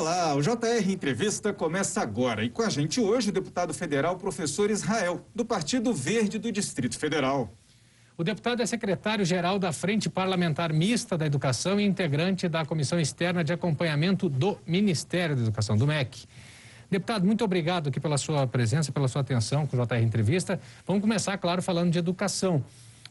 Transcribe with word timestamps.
Olá, 0.00 0.34
o 0.34 0.40
JR 0.40 0.90
Entrevista 0.90 1.52
começa 1.52 2.00
agora 2.00 2.42
e 2.42 2.48
com 2.48 2.62
a 2.62 2.70
gente 2.70 2.98
hoje 2.98 3.28
o 3.28 3.32
deputado 3.32 3.74
federal 3.74 4.16
professor 4.16 4.70
Israel, 4.70 5.26
do 5.34 5.44
Partido 5.44 5.92
Verde 5.92 6.38
do 6.38 6.50
Distrito 6.50 6.98
Federal. 6.98 7.52
O 8.16 8.24
deputado 8.24 8.62
é 8.62 8.66
secretário-geral 8.66 9.58
da 9.58 9.74
Frente 9.74 10.08
Parlamentar 10.08 10.72
Mista 10.72 11.18
da 11.18 11.26
Educação 11.26 11.78
e 11.78 11.84
integrante 11.84 12.48
da 12.48 12.64
Comissão 12.64 12.98
Externa 12.98 13.44
de 13.44 13.52
Acompanhamento 13.52 14.26
do 14.26 14.58
Ministério 14.66 15.36
da 15.36 15.42
Educação, 15.42 15.76
do 15.76 15.86
MEC. 15.86 16.24
Deputado, 16.90 17.26
muito 17.26 17.44
obrigado 17.44 17.90
aqui 17.90 18.00
pela 18.00 18.16
sua 18.16 18.46
presença, 18.46 18.90
pela 18.90 19.06
sua 19.06 19.20
atenção 19.20 19.66
com 19.66 19.76
o 19.76 19.86
JR 19.86 19.96
Entrevista. 19.96 20.58
Vamos 20.86 21.02
começar, 21.02 21.36
claro, 21.36 21.60
falando 21.60 21.90
de 21.92 21.98
educação. 21.98 22.64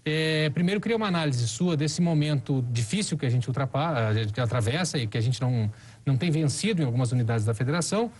É, 0.06 0.50
primeiro, 0.52 0.80
queria 0.80 0.96
uma 0.96 1.08
análise 1.08 1.46
sua 1.48 1.76
desse 1.76 2.02
momento 2.02 2.66
difícil 2.72 3.18
que 3.18 3.26
a 3.26 3.30
gente 3.30 3.48
ultrapassa, 3.48 4.26
que 4.34 4.40
atravessa 4.40 4.98
e 4.98 5.06
que 5.06 5.18
a 5.18 5.22
gente 5.22 5.42
não, 5.42 5.70
não 6.10 6.18
tem 6.18 6.32
vencido 6.32 6.82
em 6.82 6.86
algumas 6.86 7.12
unidades 7.12 7.46
da 7.46 7.54
federação 7.54 8.12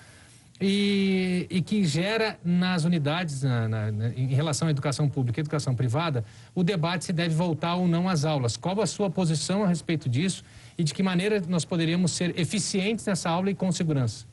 e, 0.62 1.48
e 1.50 1.62
que 1.62 1.86
gera 1.86 2.38
nas 2.44 2.84
unidades, 2.84 3.44
na, 3.44 3.68
na, 3.68 4.10
em 4.10 4.28
relação 4.28 4.68
à 4.68 4.72
educação 4.72 5.08
pública 5.08 5.40
e 5.40 5.42
educação 5.42 5.74
privada, 5.74 6.26
o 6.54 6.64
debate 6.64 7.06
se 7.06 7.14
deve 7.14 7.34
voltar 7.34 7.76
ou 7.76 7.88
não 7.88 8.10
às 8.10 8.26
aulas. 8.26 8.58
Qual 8.58 8.80
a 8.82 8.88
sua 8.88 9.10
posição 9.10 9.64
a 9.64 9.68
respeito 9.68 10.10
disso 10.10 10.44
e 10.78 10.84
de 10.84 10.94
que 10.94 11.02
maneira 11.02 11.42
nós 11.48 11.64
poderíamos 11.64 12.12
ser 12.12 12.38
eficientes 12.38 13.06
nessa 13.06 13.30
aula 13.30 13.50
e 13.50 13.56
com 13.56 13.72
segurança? 13.72 14.26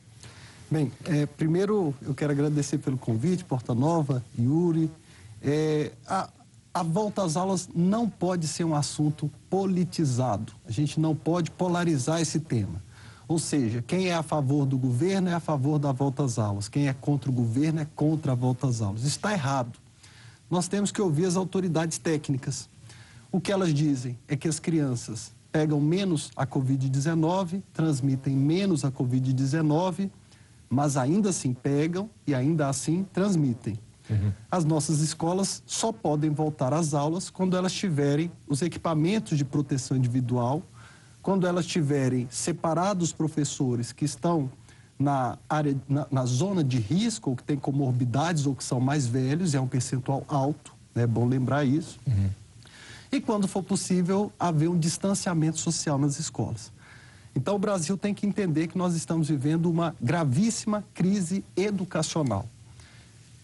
Bem, 0.69 0.91
é, 1.05 1.25
primeiro 1.25 1.95
eu 2.01 2.13
quero 2.13 2.33
agradecer 2.33 2.77
pelo 2.79 2.97
convite, 2.97 3.45
Porta 3.45 3.73
Nova, 3.73 4.21
Yuri. 4.37 4.91
É, 5.41 5.91
a, 6.05 6.29
a 6.73 6.83
volta 6.83 7.23
às 7.23 7.37
aulas 7.37 7.69
não 7.73 8.09
pode 8.09 8.47
ser 8.47 8.65
um 8.65 8.75
assunto 8.75 9.31
politizado. 9.49 10.51
A 10.67 10.71
gente 10.71 10.99
não 10.99 11.15
pode 11.15 11.51
polarizar 11.51 12.19
esse 12.19 12.41
tema. 12.41 12.85
Ou 13.27 13.37
seja, 13.37 13.83
quem 13.85 14.07
é 14.07 14.15
a 14.15 14.23
favor 14.23 14.65
do 14.65 14.77
governo 14.77 15.29
é 15.29 15.33
a 15.33 15.39
favor 15.39 15.77
da 15.77 15.91
volta 15.91 16.23
às 16.23 16.39
aulas. 16.39 16.69
Quem 16.69 16.87
é 16.87 16.93
contra 16.93 17.29
o 17.29 17.33
governo 17.33 17.81
é 17.81 17.87
contra 17.95 18.31
a 18.31 18.35
volta 18.35 18.67
às 18.67 18.81
aulas. 18.81 19.01
Isso 19.01 19.17
está 19.17 19.33
errado. 19.33 19.77
Nós 20.49 20.67
temos 20.67 20.91
que 20.91 21.01
ouvir 21.01 21.25
as 21.25 21.35
autoridades 21.35 21.97
técnicas. 21.97 22.69
O 23.31 23.41
que 23.41 23.51
elas 23.51 23.73
dizem 23.73 24.17
é 24.27 24.35
que 24.37 24.47
as 24.47 24.59
crianças 24.59 25.33
pegam 25.51 25.81
menos 25.81 26.31
a 26.35 26.47
Covid-19, 26.47 27.61
transmitem 27.73 28.35
menos 28.35 28.85
a 28.85 28.91
Covid-19, 28.91 30.09
mas 30.69 30.95
ainda 30.95 31.29
assim 31.29 31.53
pegam 31.53 32.09
e 32.25 32.33
ainda 32.33 32.69
assim 32.69 33.05
transmitem. 33.11 33.77
Uhum. 34.09 34.31
As 34.49 34.63
nossas 34.63 35.01
escolas 35.01 35.61
só 35.65 35.91
podem 35.91 36.29
voltar 36.29 36.73
às 36.73 36.93
aulas 36.93 37.29
quando 37.29 37.57
elas 37.57 37.73
tiverem 37.73 38.31
os 38.47 38.61
equipamentos 38.61 39.37
de 39.37 39.43
proteção 39.43 39.97
individual, 39.97 40.63
quando 41.27 41.45
elas 41.45 41.65
tiverem 41.65 42.25
separados 42.31 43.09
os 43.09 43.13
professores 43.13 43.91
que 43.91 44.05
estão 44.05 44.49
na 44.97 45.37
área, 45.49 45.75
na, 45.85 46.07
na, 46.09 46.25
zona 46.25 46.63
de 46.63 46.79
risco, 46.79 47.31
ou 47.31 47.35
que 47.35 47.43
têm 47.43 47.57
comorbidades 47.57 48.45
ou 48.45 48.55
que 48.55 48.63
são 48.63 48.79
mais 48.79 49.05
velhos, 49.05 49.53
é 49.53 49.59
um 49.59 49.67
percentual 49.67 50.23
alto, 50.29 50.73
né? 50.95 51.03
é 51.03 51.07
bom 51.07 51.27
lembrar 51.27 51.65
isso. 51.65 51.99
Uhum. 52.07 52.29
E 53.11 53.19
quando 53.19 53.45
for 53.45 53.61
possível, 53.61 54.31
haver 54.39 54.69
um 54.69 54.79
distanciamento 54.79 55.59
social 55.59 55.97
nas 55.97 56.17
escolas. 56.17 56.71
Então, 57.35 57.55
o 57.55 57.59
Brasil 57.59 57.97
tem 57.97 58.13
que 58.13 58.25
entender 58.25 58.67
que 58.67 58.77
nós 58.77 58.95
estamos 58.95 59.27
vivendo 59.27 59.69
uma 59.69 59.93
gravíssima 60.01 60.85
crise 60.93 61.43
educacional. 61.57 62.47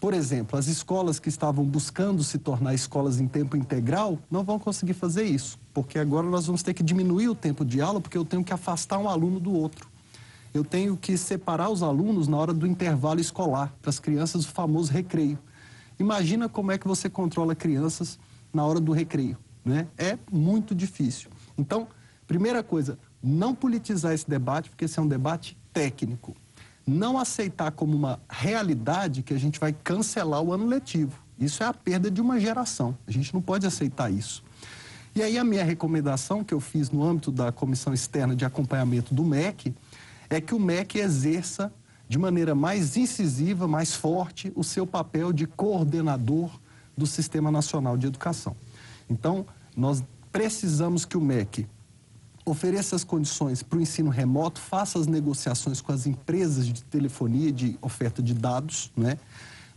Por 0.04 0.12
exemplo, 0.12 0.58
as 0.58 0.66
escolas 0.66 1.18
que 1.18 1.30
estavam 1.30 1.64
buscando 1.64 2.22
se 2.22 2.36
tornar 2.36 2.74
escolas 2.74 3.18
em 3.18 3.26
tempo 3.26 3.56
integral 3.56 4.18
não 4.30 4.44
vão 4.44 4.58
conseguir 4.58 4.92
fazer 4.92 5.24
isso, 5.24 5.58
porque 5.72 5.98
agora 5.98 6.26
nós 6.26 6.44
vamos 6.44 6.62
ter 6.62 6.74
que 6.74 6.82
diminuir 6.82 7.30
o 7.30 7.34
tempo 7.34 7.64
de 7.64 7.80
aula, 7.80 8.02
porque 8.02 8.18
eu 8.18 8.22
tenho 8.22 8.44
que 8.44 8.52
afastar 8.52 8.98
um 8.98 9.08
aluno 9.08 9.40
do 9.40 9.50
outro. 9.50 9.88
Eu 10.52 10.62
tenho 10.62 10.94
que 10.94 11.16
separar 11.16 11.70
os 11.70 11.82
alunos 11.82 12.28
na 12.28 12.36
hora 12.36 12.52
do 12.52 12.66
intervalo 12.66 13.18
escolar, 13.18 13.74
para 13.80 13.88
as 13.88 13.98
crianças 13.98 14.44
o 14.44 14.48
famoso 14.48 14.92
recreio. 14.92 15.38
Imagina 15.98 16.50
como 16.50 16.70
é 16.70 16.76
que 16.76 16.86
você 16.86 17.08
controla 17.08 17.54
crianças 17.54 18.18
na 18.52 18.62
hora 18.62 18.80
do 18.80 18.92
recreio, 18.92 19.38
né? 19.64 19.86
É 19.96 20.18
muito 20.30 20.74
difícil. 20.74 21.30
Então, 21.56 21.88
primeira 22.26 22.62
coisa, 22.62 22.98
não 23.22 23.54
politizar 23.54 24.12
esse 24.12 24.28
debate, 24.28 24.68
porque 24.68 24.84
esse 24.84 24.98
é 24.98 25.02
um 25.02 25.08
debate 25.08 25.56
técnico 25.72 26.36
não 26.86 27.18
aceitar 27.18 27.72
como 27.72 27.96
uma 27.96 28.20
realidade 28.28 29.22
que 29.22 29.32
a 29.32 29.38
gente 29.38 29.58
vai 29.58 29.72
cancelar 29.72 30.42
o 30.42 30.52
ano 30.52 30.66
letivo. 30.66 31.18
Isso 31.38 31.62
é 31.62 31.66
a 31.66 31.74
perda 31.74 32.10
de 32.10 32.20
uma 32.20 32.38
geração. 32.38 32.96
A 33.06 33.10
gente 33.10 33.32
não 33.32 33.40
pode 33.40 33.66
aceitar 33.66 34.12
isso. 34.12 34.44
E 35.14 35.22
aí 35.22 35.38
a 35.38 35.44
minha 35.44 35.64
recomendação 35.64 36.42
que 36.42 36.52
eu 36.52 36.60
fiz 36.60 36.90
no 36.90 37.02
âmbito 37.04 37.30
da 37.30 37.52
Comissão 37.52 37.94
Externa 37.94 38.34
de 38.34 38.44
Acompanhamento 38.44 39.14
do 39.14 39.24
MEC 39.24 39.74
é 40.28 40.40
que 40.40 40.54
o 40.54 40.60
MEC 40.60 40.98
exerça 40.98 41.72
de 42.08 42.18
maneira 42.18 42.54
mais 42.54 42.96
incisiva, 42.96 43.66
mais 43.66 43.94
forte, 43.94 44.52
o 44.54 44.62
seu 44.62 44.86
papel 44.86 45.32
de 45.32 45.46
coordenador 45.46 46.50
do 46.96 47.06
Sistema 47.06 47.50
Nacional 47.50 47.96
de 47.96 48.06
Educação. 48.06 48.56
Então, 49.08 49.46
nós 49.76 50.02
precisamos 50.30 51.04
que 51.04 51.16
o 51.16 51.20
MEC 51.20 51.66
ofereça 52.44 52.94
as 52.94 53.04
condições 53.04 53.62
para 53.62 53.78
o 53.78 53.82
ensino 53.82 54.10
remoto, 54.10 54.60
faça 54.60 54.98
as 54.98 55.06
negociações 55.06 55.80
com 55.80 55.92
as 55.92 56.06
empresas 56.06 56.66
de 56.66 56.84
telefonia, 56.84 57.50
de 57.50 57.78
oferta 57.80 58.22
de 58.22 58.34
dados, 58.34 58.92
né? 58.96 59.18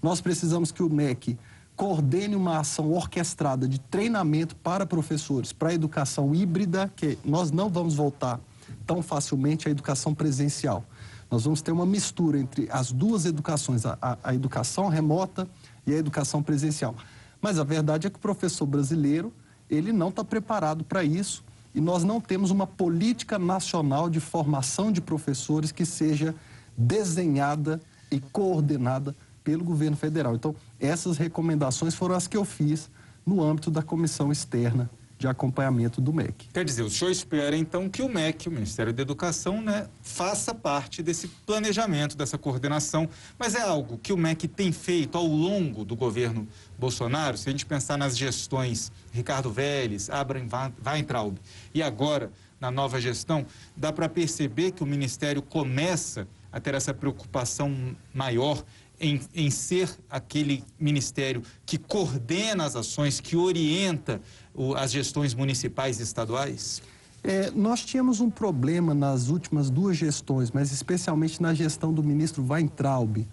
Nós 0.02 0.22
precisamos 0.22 0.72
que 0.72 0.84
o 0.84 0.90
MEC 0.90 1.38
coordene 1.76 2.36
uma 2.36 2.60
ação 2.60 2.92
orquestrada 2.92 3.68
de 3.68 3.80
treinamento 3.80 4.56
para 4.56 4.86
professores, 4.86 5.54
para 5.54 5.70
a 5.70 5.74
educação 5.74 6.34
híbrida, 6.34 6.92
que 6.96 7.18
nós 7.24 7.52
não 7.52 7.70
vamos 7.70 7.96
voltar 7.96 8.40
tão 8.86 9.02
facilmente 9.02 9.68
à 9.68 9.72
educação 9.72 10.14
presencial. 10.14 10.84
Nós 11.30 11.44
vamos 11.44 11.62
ter 11.62 11.72
uma 11.72 11.86
mistura 11.86 12.40
entre 12.40 12.68
as 12.72 12.92
duas 12.92 13.26
educações, 13.26 13.86
a, 13.86 13.98
a, 14.02 14.18
a 14.24 14.34
educação 14.34 14.88
remota 14.88 15.48
e 15.86 15.94
a 15.94 15.98
educação 15.98 16.42
presencial. 16.42 16.96
Mas 17.42 17.60
a 17.60 17.64
verdade 17.64 18.08
é 18.08 18.10
que 18.10 18.18
o 18.18 18.22
professor 18.22 18.66
brasileiro, 18.66 19.32
ele 19.70 19.92
não 19.92 20.10
está 20.10 20.24
preparado 20.24 20.84
para 20.84 21.04
isso 21.04 21.44
e 21.78 21.80
nós 21.80 22.04
não 22.04 22.20
temos 22.20 22.50
uma 22.50 22.66
política 22.66 23.38
nacional 23.38 24.10
de 24.10 24.20
formação 24.20 24.92
de 24.92 25.00
professores 25.00 25.72
que 25.72 25.86
seja 25.86 26.34
desenhada 26.76 27.80
e 28.10 28.20
coordenada 28.20 29.16
pelo 29.44 29.64
governo 29.64 29.96
federal. 29.96 30.34
Então, 30.34 30.56
essas 30.80 31.20
recomendações 31.20 31.94
foram 31.94 32.16
as 32.16 32.26
que 32.26 32.36
eu 32.36 32.44
fiz 32.44 32.90
no 33.24 33.44
âmbito 33.44 33.70
da 33.70 33.84
comissão 33.84 34.32
externa 34.32 34.90
de 35.18 35.28
acompanhamento 35.28 36.00
do 36.00 36.14
MEC. 36.14 36.48
Quer 36.54 36.64
dizer, 36.64 36.84
o 36.84 36.90
senhor 36.90 37.10
espera 37.12 37.58
então 37.58 37.90
que 37.90 38.02
o 38.02 38.10
MEC, 38.10 38.48
o 38.48 38.52
Ministério 38.52 38.94
da 38.94 39.02
Educação, 39.02 39.62
né, 39.62 39.88
faça 40.02 40.54
parte 40.54 41.02
desse 41.02 41.28
planejamento, 41.28 42.16
dessa 42.16 42.38
coordenação, 42.38 43.10
mas 43.38 43.56
é 43.56 43.62
algo 43.62 43.98
que 43.98 44.14
o 44.14 44.18
MEC 44.18 44.48
tem 44.48 44.72
feito 44.72 45.18
ao 45.18 45.26
longo 45.26 45.84
do 45.84 45.96
governo 45.96 46.48
Bolsonaro, 46.78 47.38
se 47.38 47.50
a 47.50 47.52
gente 47.52 47.66
pensar 47.66 47.98
nas 47.98 48.16
gestões 48.16 48.92
Ricardo 49.12 49.52
Vélez, 49.52 50.10
Abraham 50.10 50.74
Weintraub 50.86 51.38
e 51.74 51.82
agora 51.82 52.32
na 52.60 52.72
nova 52.72 53.00
gestão, 53.00 53.46
dá 53.76 53.92
para 53.92 54.10
perceber 54.10 54.72
que 54.72 54.84
o 54.84 54.86
Ministério 54.86 55.42
começa 55.42 56.28
a 56.52 56.60
ter 56.60 56.74
essa 56.74 56.94
preocupação 56.94 57.96
maior 58.14 58.64
em, 59.00 59.22
em 59.36 59.50
ser 59.52 59.90
aquele 60.10 60.64
ministério 60.80 61.44
que 61.66 61.78
coordena 61.78 62.66
as 62.66 62.76
ações, 62.76 63.20
que 63.20 63.36
orienta 63.36 64.22
o, 64.58 64.76
as 64.76 64.92
gestões 64.92 65.34
municipais 65.34 66.00
e 66.00 66.04
estaduais? 66.04 66.82
É, 67.24 67.52
nós 67.52 67.86
tínhamos 67.86 68.20
um 68.20 68.30
problema 68.30 68.94
nas 68.94 69.30
últimas 69.30 69.70
duas 69.70 69.96
gestões, 69.96 70.52
mas 70.52 70.72
especialmente 70.72 71.42
na 71.42 71.54
gestão 71.54 71.94
do 71.94 72.04
ministro 72.04 72.46
Weintraub. 72.46 73.26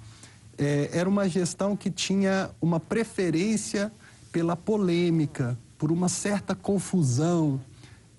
É, 0.57 0.91
era 0.93 1.09
uma 1.09 1.29
gestão 1.29 1.77
que 1.77 1.91
tinha 1.91 2.51
uma 2.61 2.79
preferência 2.79 3.93
pela 4.31 4.57
polêmica, 4.57 5.59
por 5.79 5.91
uma 5.91 6.09
certa 6.09 6.55
confusão, 6.55 7.61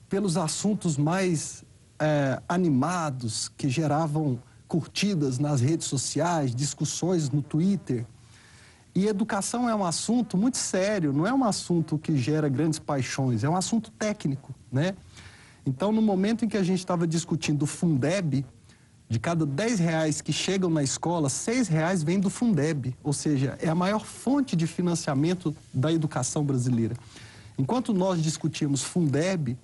pelos 0.09 0.37
assuntos 0.37 0.97
mais 0.97 1.63
é, 1.99 2.41
animados 2.47 3.49
que 3.57 3.69
geravam 3.69 4.39
curtidas 4.67 5.39
nas 5.39 5.61
redes 5.61 5.87
sociais, 5.87 6.53
discussões 6.53 7.29
no 7.29 7.41
Twitter. 7.41 8.05
E 8.95 9.07
educação 9.07 9.67
é 9.67 9.75
um 9.75 9.83
assunto 9.83 10.37
muito 10.37 10.57
sério, 10.57 11.11
não 11.11 11.27
é 11.27 11.33
um 11.33 11.43
assunto 11.43 11.97
que 11.97 12.15
gera 12.15 12.47
grandes 12.47 12.79
paixões, 12.79 13.43
é 13.43 13.49
um 13.49 13.55
assunto 13.55 13.91
técnico, 13.91 14.55
né? 14.71 14.95
Então, 15.65 15.91
no 15.91 16.01
momento 16.01 16.45
em 16.45 16.47
que 16.47 16.55
a 16.55 16.63
gente 16.63 16.79
estava 16.79 17.05
discutindo 17.05 17.63
o 17.63 17.65
Fundeb, 17.65 18.45
de 19.09 19.19
cada 19.19 19.45
10 19.45 19.79
reais 19.79 20.21
que 20.21 20.31
chegam 20.31 20.69
na 20.69 20.81
escola, 20.81 21.27
6 21.27 21.67
reais 21.67 22.03
vem 22.03 22.19
do 22.19 22.29
Fundeb, 22.29 22.95
ou 23.03 23.11
seja, 23.11 23.57
é 23.61 23.67
a 23.67 23.75
maior 23.75 24.05
fonte 24.05 24.55
de 24.55 24.65
financiamento 24.65 25.53
da 25.73 25.91
educação 25.91 26.45
brasileira. 26.45 26.95
Enquanto 27.57 27.93
nós 27.93 28.21
discutíamos 28.21 28.81
Fundeb, 28.81 29.57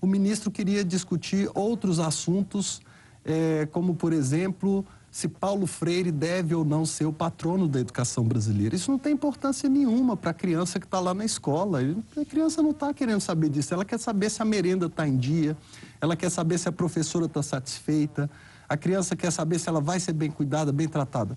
o 0.00 0.06
ministro 0.06 0.50
queria 0.50 0.84
discutir 0.84 1.50
outros 1.54 1.98
assuntos 1.98 2.80
é, 3.24 3.68
como, 3.72 3.94
por 3.94 4.12
exemplo, 4.12 4.86
se 5.10 5.26
Paulo 5.26 5.66
Freire 5.66 6.12
deve 6.12 6.54
ou 6.54 6.64
não 6.64 6.86
ser 6.86 7.04
o 7.04 7.12
patrono 7.12 7.66
da 7.66 7.80
educação 7.80 8.24
brasileira. 8.24 8.76
Isso 8.76 8.90
não 8.90 8.98
tem 8.98 9.12
importância 9.12 9.68
nenhuma 9.68 10.16
para 10.16 10.30
a 10.30 10.34
criança 10.34 10.78
que 10.78 10.86
está 10.86 11.00
lá 11.00 11.12
na 11.12 11.24
escola. 11.24 11.80
A 12.16 12.24
criança 12.24 12.62
não 12.62 12.70
está 12.70 12.94
querendo 12.94 13.20
saber 13.20 13.48
disso, 13.48 13.74
ela 13.74 13.84
quer 13.84 13.98
saber 13.98 14.30
se 14.30 14.40
a 14.40 14.44
merenda 14.44 14.86
está 14.86 15.06
em 15.06 15.16
dia, 15.16 15.56
ela 16.00 16.14
quer 16.14 16.30
saber 16.30 16.58
se 16.58 16.68
a 16.68 16.72
professora 16.72 17.26
está 17.26 17.42
satisfeita. 17.42 18.30
A 18.68 18.76
criança 18.76 19.16
quer 19.16 19.32
saber 19.32 19.58
se 19.58 19.68
ela 19.68 19.80
vai 19.80 19.98
ser 19.98 20.12
bem 20.12 20.30
cuidada, 20.30 20.72
bem 20.72 20.86
tratada. 20.86 21.36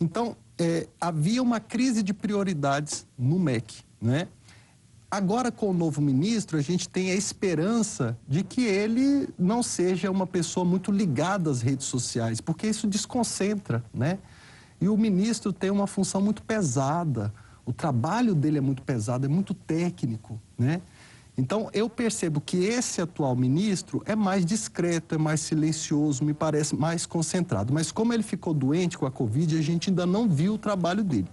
Então, 0.00 0.34
é, 0.58 0.88
havia 1.00 1.42
uma 1.42 1.60
crise 1.60 2.02
de 2.02 2.14
prioridades 2.14 3.06
no 3.18 3.38
MEC, 3.38 3.82
né? 4.00 4.26
Agora, 5.14 5.52
com 5.52 5.68
o 5.68 5.74
novo 5.74 6.00
ministro, 6.00 6.56
a 6.56 6.62
gente 6.62 6.88
tem 6.88 7.10
a 7.10 7.14
esperança 7.14 8.16
de 8.26 8.42
que 8.42 8.64
ele 8.64 9.28
não 9.38 9.62
seja 9.62 10.10
uma 10.10 10.26
pessoa 10.26 10.64
muito 10.64 10.90
ligada 10.90 11.50
às 11.50 11.60
redes 11.60 11.84
sociais, 11.84 12.40
porque 12.40 12.66
isso 12.66 12.86
desconcentra, 12.86 13.84
né? 13.92 14.18
E 14.80 14.88
o 14.88 14.96
ministro 14.96 15.52
tem 15.52 15.70
uma 15.70 15.86
função 15.86 16.22
muito 16.22 16.42
pesada, 16.42 17.30
o 17.66 17.74
trabalho 17.74 18.34
dele 18.34 18.56
é 18.56 18.60
muito 18.62 18.80
pesado, 18.80 19.26
é 19.26 19.28
muito 19.28 19.52
técnico, 19.52 20.40
né? 20.56 20.80
Então, 21.36 21.68
eu 21.74 21.90
percebo 21.90 22.40
que 22.40 22.64
esse 22.64 23.02
atual 23.02 23.36
ministro 23.36 24.02
é 24.06 24.16
mais 24.16 24.46
discreto, 24.46 25.14
é 25.14 25.18
mais 25.18 25.42
silencioso, 25.42 26.24
me 26.24 26.32
parece 26.32 26.74
mais 26.74 27.04
concentrado. 27.04 27.70
Mas 27.70 27.92
como 27.92 28.14
ele 28.14 28.22
ficou 28.22 28.54
doente 28.54 28.96
com 28.96 29.04
a 29.04 29.10
Covid, 29.10 29.58
a 29.58 29.60
gente 29.60 29.90
ainda 29.90 30.06
não 30.06 30.26
viu 30.26 30.54
o 30.54 30.58
trabalho 30.58 31.04
dele. 31.04 31.28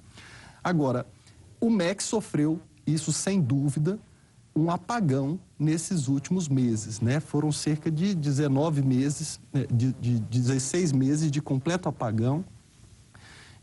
Agora, 0.62 1.06
o 1.62 1.70
MEC 1.70 2.04
sofreu, 2.04 2.60
isso 2.86 3.12
sem 3.12 3.42
dúvida, 3.42 4.00
um 4.56 4.70
apagão 4.70 5.40
nesses 5.58 6.08
últimos 6.08 6.48
meses, 6.48 7.00
né? 7.00 7.20
Foram 7.20 7.52
cerca 7.52 7.90
de 7.90 8.14
19 8.14 8.82
meses, 8.82 9.40
né? 9.54 9.66
de, 9.72 9.94
de 9.94 10.20
16 10.20 10.92
meses 10.92 11.32
de 11.32 11.42
completo 11.42 11.88
apagão 11.88 12.44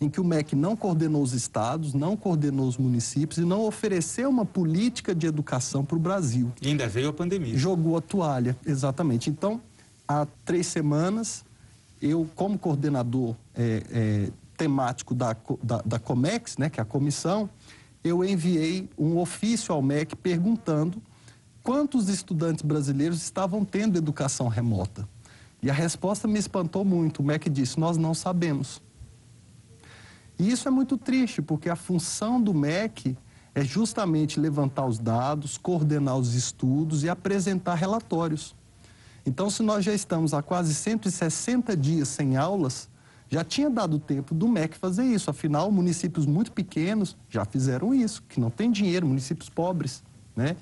em 0.00 0.08
que 0.08 0.20
o 0.20 0.24
MEC 0.24 0.54
não 0.54 0.76
coordenou 0.76 1.22
os 1.22 1.32
estados, 1.32 1.94
não 1.94 2.16
coordenou 2.16 2.68
os 2.68 2.76
municípios 2.76 3.38
e 3.38 3.44
não 3.44 3.64
ofereceu 3.64 4.28
uma 4.28 4.44
política 4.44 5.14
de 5.14 5.26
educação 5.26 5.84
para 5.84 5.96
o 5.96 6.00
Brasil. 6.00 6.52
E 6.60 6.68
ainda 6.68 6.86
veio 6.86 7.08
a 7.08 7.12
pandemia. 7.12 7.56
Jogou 7.56 7.96
a 7.96 8.00
toalha, 8.00 8.56
exatamente. 8.66 9.30
Então, 9.30 9.60
há 10.06 10.26
três 10.44 10.66
semanas, 10.66 11.44
eu, 12.00 12.28
como 12.34 12.58
coordenador 12.58 13.34
é, 13.54 13.82
é, 13.90 14.30
temático 14.56 15.14
da, 15.14 15.34
da, 15.62 15.82
da 15.84 15.98
Comex, 15.98 16.58
né, 16.58 16.68
que 16.68 16.78
é 16.78 16.82
a 16.82 16.86
comissão, 16.86 17.48
eu 18.02 18.24
enviei 18.24 18.88
um 18.96 19.18
ofício 19.18 19.74
ao 19.74 19.82
MEC 19.82 20.14
perguntando 20.16 21.02
quantos 21.62 22.08
estudantes 22.08 22.62
brasileiros 22.62 23.22
estavam 23.22 23.64
tendo 23.64 23.98
educação 23.98 24.48
remota. 24.48 25.08
E 25.62 25.70
a 25.70 25.74
resposta 25.74 26.28
me 26.28 26.38
espantou 26.38 26.84
muito. 26.84 27.20
O 27.20 27.24
MEC 27.24 27.50
disse: 27.50 27.80
Nós 27.80 27.96
não 27.96 28.14
sabemos. 28.14 28.80
E 30.38 30.50
isso 30.50 30.68
é 30.68 30.70
muito 30.70 30.96
triste, 30.96 31.40
porque 31.40 31.68
a 31.68 31.76
função 31.76 32.40
do 32.40 32.52
MEC 32.52 33.16
é 33.54 33.64
justamente 33.64 34.38
levantar 34.38 34.86
os 34.86 34.98
dados, 34.98 35.56
coordenar 35.56 36.18
os 36.18 36.34
estudos 36.34 37.02
e 37.04 37.08
apresentar 37.08 37.74
relatórios. 37.74 38.54
Então, 39.24 39.48
se 39.50 39.62
nós 39.62 39.84
já 39.84 39.92
estamos 39.92 40.34
há 40.34 40.42
quase 40.42 40.74
160 40.74 41.76
dias 41.76 42.06
sem 42.08 42.36
aulas, 42.36 42.88
já 43.28 43.42
tinha 43.44 43.68
dado 43.68 43.98
tempo 43.98 44.34
do 44.34 44.46
MEC 44.48 44.76
fazer 44.76 45.04
isso. 45.04 45.30
Afinal, 45.30 45.70
municípios 45.70 46.26
muito 46.26 46.52
pequenos 46.52 47.16
já 47.28 47.44
fizeram 47.44 47.94
isso, 47.94 48.22
que 48.28 48.40
não 48.40 48.50
tem 48.50 48.70
dinheiro, 48.70 49.06
municípios 49.06 49.48
pobres, 49.48 50.02
né? 50.34 50.56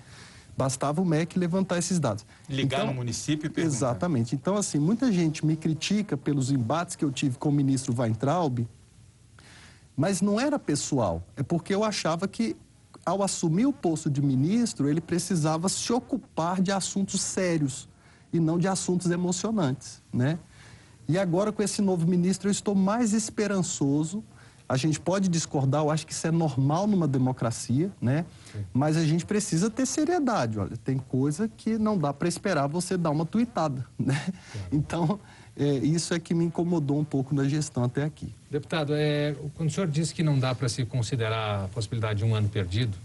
Bastava 0.57 1.03
o 1.03 1.05
MEC 1.05 1.39
levantar 1.39 1.79
esses 1.79 1.99
dados. 1.99 2.25
Ligar 2.49 2.79
então, 2.79 2.87
no 2.89 2.95
município 2.95 3.47
e 3.49 3.51
perguntar. 3.51 3.77
Exatamente. 3.77 4.35
Então, 4.35 4.57
assim, 4.57 4.79
muita 4.79 5.11
gente 5.11 5.45
me 5.45 5.57
critica 5.57 6.17
pelos 6.17 6.51
embates 6.51 6.95
que 6.95 7.05
eu 7.05 7.11
tive 7.11 7.37
com 7.39 7.49
o 7.49 7.53
ministro 7.53 7.95
Weintraub, 7.97 8.67
mas 9.97 10.21
não 10.21 10.41
era 10.41 10.59
pessoal, 10.59 11.23
é 11.37 11.43
porque 11.43 11.75
eu 11.75 11.85
achava 11.85 12.27
que 12.27 12.57
ao 13.05 13.23
assumir 13.23 13.67
o 13.67 13.73
posto 13.73 14.09
de 14.09 14.23
ministro, 14.23 14.89
ele 14.89 15.01
precisava 15.01 15.69
se 15.69 15.93
ocupar 15.93 16.61
de 16.63 16.73
assuntos 16.73 17.21
sérios 17.21 17.89
e 18.33 18.41
não 18.41 18.59
de 18.59 18.67
assuntos 18.67 19.11
emocionantes, 19.11 20.03
né? 20.13 20.39
E 21.09 21.19
agora 21.19 21.53
com 21.53 21.63
esse 21.63 21.83
novo 21.83 22.07
ministro 22.07 22.49
eu 22.49 22.53
estou 22.53 22.75
mais 22.75 23.13
esperançoso. 23.13 24.25
A 24.67 24.79
gente 24.79 24.99
pode 24.99 25.29
discordar, 25.29 25.83
eu 25.83 25.91
acho 25.91 26.07
que 26.07 26.13
isso 26.13 26.27
é 26.27 26.31
normal 26.31 26.87
numa 26.87 27.07
democracia, 27.07 27.93
né? 28.01 28.25
Sim. 28.51 28.65
Mas 28.73 28.97
a 28.97 29.05
gente 29.05 29.27
precisa 29.27 29.69
ter 29.69 29.85
seriedade. 29.85 30.59
Olha, 30.59 30.75
tem 30.83 30.97
coisa 30.97 31.49
que 31.49 31.77
não 31.77 31.99
dá 31.99 32.15
para 32.15 32.27
esperar 32.27 32.67
você 32.67 32.97
dar 32.97 33.11
uma 33.11 33.27
tuitada, 33.27 33.87
né? 33.99 34.19
Então, 34.73 35.21
é, 35.55 35.69
isso 35.77 36.15
é 36.15 36.19
que 36.19 36.33
me 36.33 36.47
incomodou 36.47 36.99
um 36.99 37.05
pouco 37.05 37.35
na 37.35 37.45
gestão 37.45 37.85
até 37.85 38.05
aqui. 38.05 38.33
Deputado, 38.51 38.95
é, 38.95 39.37
quando 39.55 39.69
o 39.69 39.73
senhor 39.73 39.87
disse 39.87 40.15
que 40.15 40.23
não 40.23 40.39
dá 40.39 40.55
para 40.55 40.69
se 40.69 40.85
considerar 40.87 41.65
a 41.65 41.69
possibilidade 41.69 42.21
de 42.21 42.25
um 42.25 42.35
ano 42.35 42.49
perdido, 42.49 42.97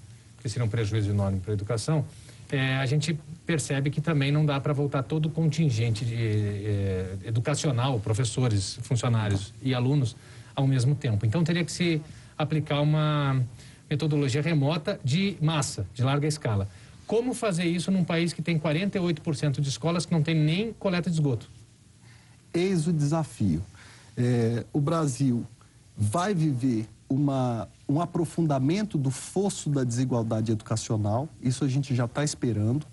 que 0.42 0.48
seria 0.48 0.66
um 0.66 0.70
prejuízo 0.70 1.10
enorme 1.10 1.42
para 1.42 1.52
a 1.52 1.54
educação, 1.54 2.06
é, 2.52 2.78
a 2.78 2.86
gente 2.86 3.20
percebe 3.46 3.90
que 3.90 4.02
também 4.02 4.32
não 4.32 4.46
dá 4.46 4.60
para 4.60 4.74
voltar 4.74 5.04
todo 5.04 5.28
o 5.28 5.30
contingente 5.30 6.06
de, 6.06 6.16
é, 6.16 7.18
educacional, 7.26 8.00
professores, 8.00 8.80
funcionários 8.84 9.54
e 9.62 9.74
alunos 9.74 10.16
ao 10.56 10.68
mesmo 10.68 10.96
tempo. 10.96 11.26
Então 11.26 11.44
teria 11.44 11.64
que 11.64 11.72
se 11.72 12.02
aplicar 12.38 12.82
uma 12.82 13.44
metodologia 13.90 14.42
remota 14.42 15.00
de 15.04 15.38
massa, 15.42 15.88
de 15.94 16.04
larga 16.04 16.28
escala. 16.28 16.68
Como 17.08 17.34
fazer 17.34 17.66
isso 17.66 17.92
num 17.92 18.04
país 18.04 18.34
que 18.34 18.42
tem 18.42 18.60
48% 18.60 19.62
de 19.62 19.70
escolas 19.70 20.06
que 20.06 20.14
não 20.14 20.22
tem 20.22 20.36
nem 20.36 20.74
coleta 20.74 21.10
de 21.10 21.16
esgoto? 21.16 21.50
eis 22.54 22.88
o 22.88 22.94
desafio. 22.94 23.64
É, 24.18 24.66
o 24.74 24.80
Brasil 24.80 25.46
vai 25.96 26.34
viver 26.34 26.88
uma, 27.10 27.68
um 27.88 28.00
aprofundamento 28.00 28.98
do 28.98 29.10
fosso 29.10 29.70
da 29.70 29.84
desigualdade 29.84 30.52
educacional, 30.52 31.28
isso 31.42 31.66
a 31.66 31.68
gente 31.68 31.96
já 31.96 32.06
está 32.06 32.24
esperando. 32.24 32.86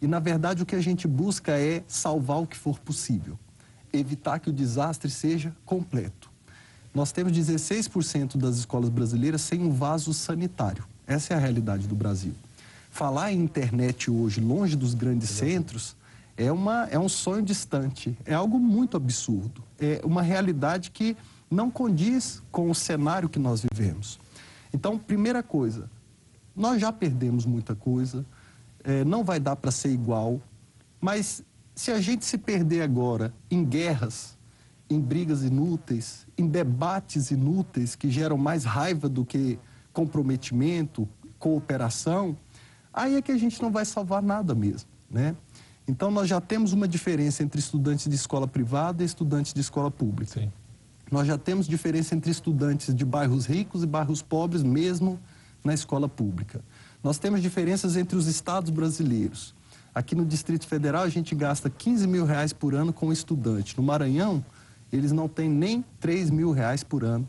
E, 0.00 0.06
na 0.06 0.20
verdade, 0.20 0.62
o 0.62 0.66
que 0.66 0.76
a 0.76 0.80
gente 0.80 1.08
busca 1.08 1.52
é 1.58 1.82
salvar 1.88 2.42
o 2.42 2.46
que 2.46 2.56
for 2.56 2.78
possível, 2.78 3.38
evitar 3.92 4.38
que 4.38 4.50
o 4.50 4.52
desastre 4.52 5.10
seja 5.10 5.52
completo. 5.64 6.30
Nós 6.94 7.10
temos 7.10 7.32
16% 7.32 8.36
das 8.36 8.58
escolas 8.58 8.88
brasileiras 8.88 9.40
sem 9.40 9.60
um 9.60 9.70
vaso 9.70 10.12
sanitário. 10.12 10.84
Essa 11.06 11.34
é 11.34 11.36
a 11.36 11.40
realidade 11.40 11.86
do 11.86 11.94
Brasil. 11.94 12.34
Falar 12.90 13.32
em 13.32 13.40
internet 13.40 14.10
hoje, 14.10 14.40
longe 14.40 14.76
dos 14.76 14.94
grandes 14.94 15.30
centros, 15.30 15.96
é, 16.36 16.52
uma, 16.52 16.86
é 16.90 16.98
um 16.98 17.08
sonho 17.08 17.42
distante, 17.42 18.16
é 18.24 18.34
algo 18.34 18.58
muito 18.58 18.96
absurdo, 18.96 19.62
é 19.80 20.00
uma 20.04 20.22
realidade 20.22 20.90
que 20.90 21.16
não 21.50 21.70
condiz 21.70 22.42
com 22.50 22.70
o 22.70 22.74
cenário 22.74 23.28
que 23.28 23.38
nós 23.38 23.62
vivemos. 23.62 24.18
Então, 24.72 24.98
primeira 24.98 25.42
coisa, 25.42 25.90
nós 26.54 26.80
já 26.80 26.92
perdemos 26.92 27.46
muita 27.46 27.74
coisa, 27.74 28.24
é, 28.84 29.04
não 29.04 29.24
vai 29.24 29.40
dar 29.40 29.56
para 29.56 29.70
ser 29.70 29.90
igual, 29.90 30.40
mas 31.00 31.42
se 31.74 31.90
a 31.90 32.00
gente 32.00 32.24
se 32.24 32.36
perder 32.36 32.82
agora 32.82 33.32
em 33.50 33.64
guerras, 33.64 34.36
em 34.90 35.00
brigas 35.00 35.42
inúteis, 35.42 36.26
em 36.36 36.46
debates 36.46 37.30
inúteis 37.30 37.94
que 37.94 38.10
geram 38.10 38.36
mais 38.36 38.64
raiva 38.64 39.08
do 39.08 39.24
que 39.24 39.58
comprometimento, 39.92 41.08
cooperação, 41.38 42.36
aí 42.92 43.16
é 43.16 43.22
que 43.22 43.32
a 43.32 43.38
gente 43.38 43.60
não 43.62 43.70
vai 43.70 43.84
salvar 43.84 44.22
nada 44.22 44.54
mesmo, 44.54 44.88
né? 45.10 45.36
Então, 45.86 46.10
nós 46.10 46.28
já 46.28 46.38
temos 46.38 46.74
uma 46.74 46.86
diferença 46.86 47.42
entre 47.42 47.58
estudantes 47.58 48.08
de 48.08 48.14
escola 48.14 48.46
privada 48.46 49.02
e 49.02 49.06
estudantes 49.06 49.54
de 49.54 49.60
escola 49.60 49.90
pública. 49.90 50.40
Sim. 50.40 50.52
Nós 51.10 51.26
já 51.26 51.38
temos 51.38 51.66
diferença 51.66 52.14
entre 52.14 52.30
estudantes 52.30 52.94
de 52.94 53.04
bairros 53.04 53.46
ricos 53.46 53.82
e 53.82 53.86
bairros 53.86 54.22
pobres, 54.22 54.62
mesmo 54.62 55.18
na 55.64 55.72
escola 55.72 56.08
pública. 56.08 56.60
Nós 57.02 57.18
temos 57.18 57.40
diferenças 57.40 57.96
entre 57.96 58.16
os 58.16 58.26
estados 58.26 58.70
brasileiros. 58.70 59.54
Aqui 59.94 60.14
no 60.14 60.24
Distrito 60.24 60.66
Federal, 60.66 61.02
a 61.02 61.08
gente 61.08 61.34
gasta 61.34 61.70
15 61.70 62.06
mil 62.06 62.24
reais 62.24 62.52
por 62.52 62.74
ano 62.74 62.92
com 62.92 63.12
estudante. 63.12 63.76
No 63.76 63.82
Maranhão, 63.82 64.44
eles 64.92 65.12
não 65.12 65.28
têm 65.28 65.48
nem 65.48 65.84
3 66.00 66.30
mil 66.30 66.52
reais 66.52 66.84
por 66.84 67.04
ano 67.04 67.26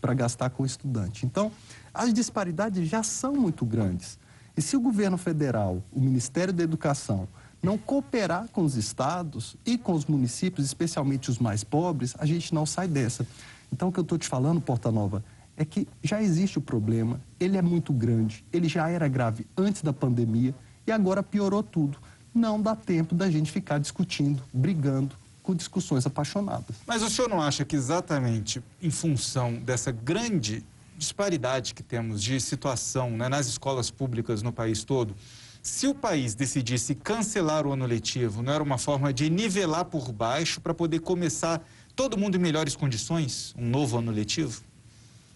para 0.00 0.14
gastar 0.14 0.50
com 0.50 0.64
estudante. 0.64 1.26
Então, 1.26 1.50
as 1.92 2.12
disparidades 2.12 2.88
já 2.88 3.02
são 3.02 3.34
muito 3.34 3.64
grandes. 3.64 4.18
E 4.56 4.62
se 4.62 4.76
o 4.76 4.80
governo 4.80 5.18
federal, 5.18 5.82
o 5.92 6.00
Ministério 6.00 6.52
da 6.52 6.62
Educação, 6.62 7.28
não 7.62 7.76
cooperar 7.76 8.48
com 8.52 8.62
os 8.62 8.76
estados 8.76 9.56
e 9.64 9.76
com 9.76 9.92
os 9.92 10.04
municípios, 10.06 10.66
especialmente 10.66 11.30
os 11.30 11.38
mais 11.38 11.64
pobres, 11.64 12.14
a 12.18 12.26
gente 12.26 12.54
não 12.54 12.64
sai 12.64 12.86
dessa. 12.86 13.26
Então, 13.72 13.88
o 13.88 13.92
que 13.92 13.98
eu 13.98 14.02
estou 14.02 14.18
te 14.18 14.28
falando, 14.28 14.60
Porta 14.60 14.90
Nova, 14.90 15.24
é 15.56 15.64
que 15.64 15.88
já 16.02 16.22
existe 16.22 16.58
o 16.58 16.60
problema, 16.60 17.20
ele 17.40 17.56
é 17.56 17.62
muito 17.62 17.92
grande, 17.92 18.44
ele 18.52 18.68
já 18.68 18.88
era 18.88 19.08
grave 19.08 19.46
antes 19.56 19.82
da 19.82 19.92
pandemia 19.92 20.54
e 20.86 20.92
agora 20.92 21.22
piorou 21.22 21.62
tudo. 21.62 21.98
Não 22.34 22.60
dá 22.60 22.76
tempo 22.76 23.14
da 23.14 23.30
gente 23.30 23.50
ficar 23.50 23.78
discutindo, 23.78 24.42
brigando, 24.52 25.16
com 25.42 25.54
discussões 25.54 26.04
apaixonadas. 26.04 26.76
Mas 26.86 27.02
o 27.02 27.08
senhor 27.08 27.28
não 27.28 27.40
acha 27.40 27.64
que 27.64 27.74
exatamente 27.74 28.62
em 28.82 28.90
função 28.90 29.54
dessa 29.54 29.90
grande 29.90 30.62
disparidade 30.98 31.74
que 31.74 31.82
temos 31.82 32.22
de 32.22 32.40
situação 32.40 33.10
né, 33.10 33.28
nas 33.28 33.46
escolas 33.46 33.90
públicas 33.90 34.42
no 34.42 34.52
país 34.52 34.82
todo, 34.84 35.14
se 35.66 35.88
o 35.88 35.94
país 35.94 36.36
decidisse 36.36 36.94
cancelar 36.94 37.66
o 37.66 37.72
ano 37.72 37.84
letivo, 37.86 38.40
não 38.40 38.52
era 38.52 38.62
uma 38.62 38.78
forma 38.78 39.12
de 39.12 39.28
nivelar 39.28 39.84
por 39.86 40.12
baixo 40.12 40.60
para 40.60 40.72
poder 40.72 41.00
começar 41.00 41.60
todo 41.96 42.16
mundo 42.16 42.36
em 42.36 42.38
melhores 42.38 42.76
condições, 42.76 43.52
um 43.58 43.68
novo 43.68 43.98
ano 43.98 44.12
letivo? 44.12 44.62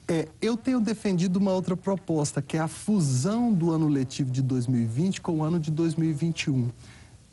É, 0.06 0.28
eu 0.40 0.56
tenho 0.56 0.80
defendido 0.80 1.38
uma 1.38 1.50
outra 1.50 1.76
proposta, 1.76 2.40
que 2.40 2.56
é 2.56 2.60
a 2.60 2.68
fusão 2.68 3.52
do 3.52 3.72
ano 3.72 3.88
letivo 3.88 4.30
de 4.30 4.40
2020 4.40 5.20
com 5.20 5.38
o 5.38 5.42
ano 5.42 5.58
de 5.58 5.68
2021. 5.72 6.68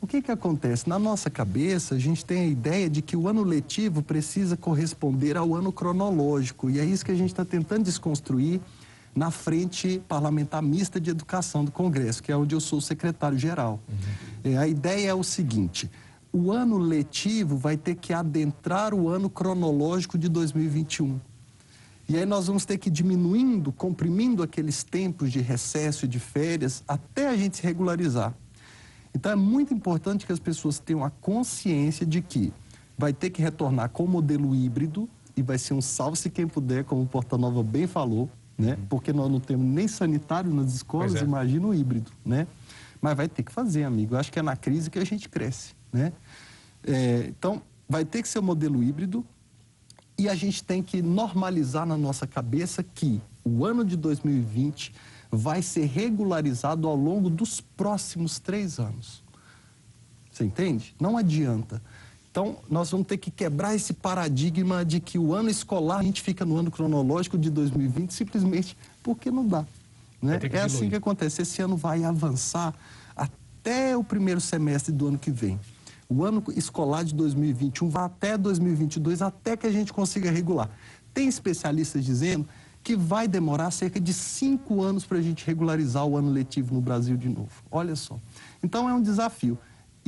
O 0.00 0.06
que, 0.06 0.20
que 0.20 0.32
acontece? 0.32 0.88
Na 0.88 0.98
nossa 0.98 1.30
cabeça, 1.30 1.94
a 1.94 1.98
gente 2.00 2.24
tem 2.24 2.40
a 2.40 2.46
ideia 2.46 2.90
de 2.90 3.00
que 3.00 3.16
o 3.16 3.28
ano 3.28 3.44
letivo 3.44 4.02
precisa 4.02 4.56
corresponder 4.56 5.36
ao 5.36 5.54
ano 5.54 5.70
cronológico. 5.70 6.68
E 6.68 6.80
é 6.80 6.84
isso 6.84 7.04
que 7.04 7.12
a 7.12 7.16
gente 7.16 7.30
está 7.30 7.44
tentando 7.44 7.84
desconstruir 7.84 8.60
na 9.18 9.32
Frente 9.32 10.00
Parlamentar 10.06 10.62
Mista 10.62 11.00
de 11.00 11.10
Educação 11.10 11.64
do 11.64 11.72
Congresso, 11.72 12.22
que 12.22 12.30
é 12.30 12.36
onde 12.36 12.54
eu 12.54 12.60
sou 12.60 12.80
secretário-geral. 12.80 13.80
Uhum. 13.88 14.52
É, 14.52 14.56
a 14.56 14.68
ideia 14.68 15.08
é 15.08 15.14
o 15.14 15.24
seguinte: 15.24 15.90
o 16.32 16.52
ano 16.52 16.78
letivo 16.78 17.56
vai 17.56 17.76
ter 17.76 17.96
que 17.96 18.12
adentrar 18.12 18.94
o 18.94 19.08
ano 19.08 19.28
cronológico 19.28 20.16
de 20.16 20.28
2021. 20.28 21.18
E 22.08 22.16
aí 22.16 22.24
nós 22.24 22.46
vamos 22.46 22.64
ter 22.64 22.78
que 22.78 22.88
ir 22.88 22.92
diminuindo, 22.92 23.72
comprimindo 23.72 24.42
aqueles 24.42 24.84
tempos 24.84 25.32
de 25.32 25.40
recesso 25.40 26.04
e 26.04 26.08
de 26.08 26.20
férias 26.20 26.84
até 26.86 27.28
a 27.28 27.36
gente 27.36 27.56
se 27.56 27.62
regularizar. 27.64 28.32
Então 29.12 29.32
é 29.32 29.36
muito 29.36 29.74
importante 29.74 30.24
que 30.24 30.32
as 30.32 30.38
pessoas 30.38 30.78
tenham 30.78 31.04
a 31.04 31.10
consciência 31.10 32.06
de 32.06 32.22
que 32.22 32.52
vai 32.96 33.12
ter 33.12 33.30
que 33.30 33.42
retornar 33.42 33.90
com 33.90 34.04
o 34.04 34.08
modelo 34.08 34.54
híbrido 34.54 35.08
e 35.36 35.42
vai 35.42 35.58
ser 35.58 35.74
um 35.74 35.82
salve-se 35.82 36.30
quem 36.30 36.46
puder, 36.46 36.84
como 36.84 37.02
o 37.02 37.06
Porta 37.06 37.36
Nova 37.36 37.62
bem 37.62 37.86
falou, 37.86 38.30
né? 38.58 38.76
Porque 38.88 39.12
nós 39.12 39.30
não 39.30 39.38
temos 39.38 39.64
nem 39.64 39.86
sanitário 39.86 40.52
nas 40.52 40.74
escolas, 40.74 41.14
é. 41.14 41.24
imagina 41.24 41.66
o 41.68 41.74
híbrido, 41.74 42.10
né? 42.24 42.46
Mas 43.00 43.16
vai 43.16 43.28
ter 43.28 43.44
que 43.44 43.52
fazer, 43.52 43.84
amigo. 43.84 44.14
Eu 44.14 44.18
acho 44.18 44.32
que 44.32 44.38
é 44.38 44.42
na 44.42 44.56
crise 44.56 44.90
que 44.90 44.98
a 44.98 45.04
gente 45.04 45.28
cresce, 45.28 45.74
né? 45.92 46.12
É, 46.84 47.26
então, 47.28 47.62
vai 47.88 48.04
ter 48.04 48.22
que 48.22 48.28
ser 48.28 48.40
o 48.40 48.42
um 48.42 48.44
modelo 48.44 48.82
híbrido 48.82 49.24
e 50.18 50.28
a 50.28 50.34
gente 50.34 50.64
tem 50.64 50.82
que 50.82 51.00
normalizar 51.00 51.86
na 51.86 51.96
nossa 51.96 52.26
cabeça 52.26 52.82
que 52.82 53.22
o 53.44 53.64
ano 53.64 53.84
de 53.84 53.96
2020 53.96 54.92
vai 55.30 55.62
ser 55.62 55.86
regularizado 55.86 56.88
ao 56.88 56.96
longo 56.96 57.30
dos 57.30 57.60
próximos 57.60 58.40
três 58.40 58.78
anos. 58.80 59.22
Você 60.30 60.44
entende? 60.44 60.94
Não 61.00 61.16
adianta. 61.16 61.80
Então, 62.30 62.58
nós 62.70 62.90
vamos 62.90 63.06
ter 63.06 63.16
que 63.16 63.30
quebrar 63.30 63.74
esse 63.74 63.92
paradigma 63.92 64.84
de 64.84 65.00
que 65.00 65.18
o 65.18 65.34
ano 65.34 65.48
escolar 65.48 65.98
a 65.98 66.02
gente 66.02 66.22
fica 66.22 66.44
no 66.44 66.56
ano 66.56 66.70
cronológico 66.70 67.38
de 67.38 67.50
2020 67.50 68.12
simplesmente 68.12 68.76
porque 69.02 69.30
não 69.30 69.46
dá. 69.46 69.64
Né? 70.20 70.38
É 70.52 70.60
assim 70.60 70.88
que 70.88 70.96
acontece. 70.96 71.42
Esse 71.42 71.62
ano 71.62 71.76
vai 71.76 72.04
avançar 72.04 72.74
até 73.16 73.96
o 73.96 74.04
primeiro 74.04 74.40
semestre 74.40 74.92
do 74.92 75.08
ano 75.08 75.18
que 75.18 75.30
vem. 75.30 75.58
O 76.08 76.24
ano 76.24 76.42
escolar 76.56 77.04
de 77.04 77.14
2021 77.14 77.88
vai 77.88 78.04
até 78.04 78.36
2022, 78.38 79.20
até 79.20 79.56
que 79.56 79.66
a 79.66 79.70
gente 79.70 79.92
consiga 79.92 80.30
regular. 80.30 80.70
Tem 81.12 81.28
especialistas 81.28 82.04
dizendo 82.04 82.46
que 82.82 82.96
vai 82.96 83.28
demorar 83.28 83.70
cerca 83.70 84.00
de 84.00 84.14
cinco 84.14 84.82
anos 84.82 85.04
para 85.04 85.18
a 85.18 85.20
gente 85.20 85.44
regularizar 85.46 86.06
o 86.06 86.16
ano 86.16 86.30
letivo 86.30 86.74
no 86.74 86.80
Brasil 86.80 87.16
de 87.16 87.28
novo. 87.28 87.50
Olha 87.70 87.94
só. 87.94 88.18
Então 88.62 88.88
é 88.88 88.94
um 88.94 89.02
desafio. 89.02 89.58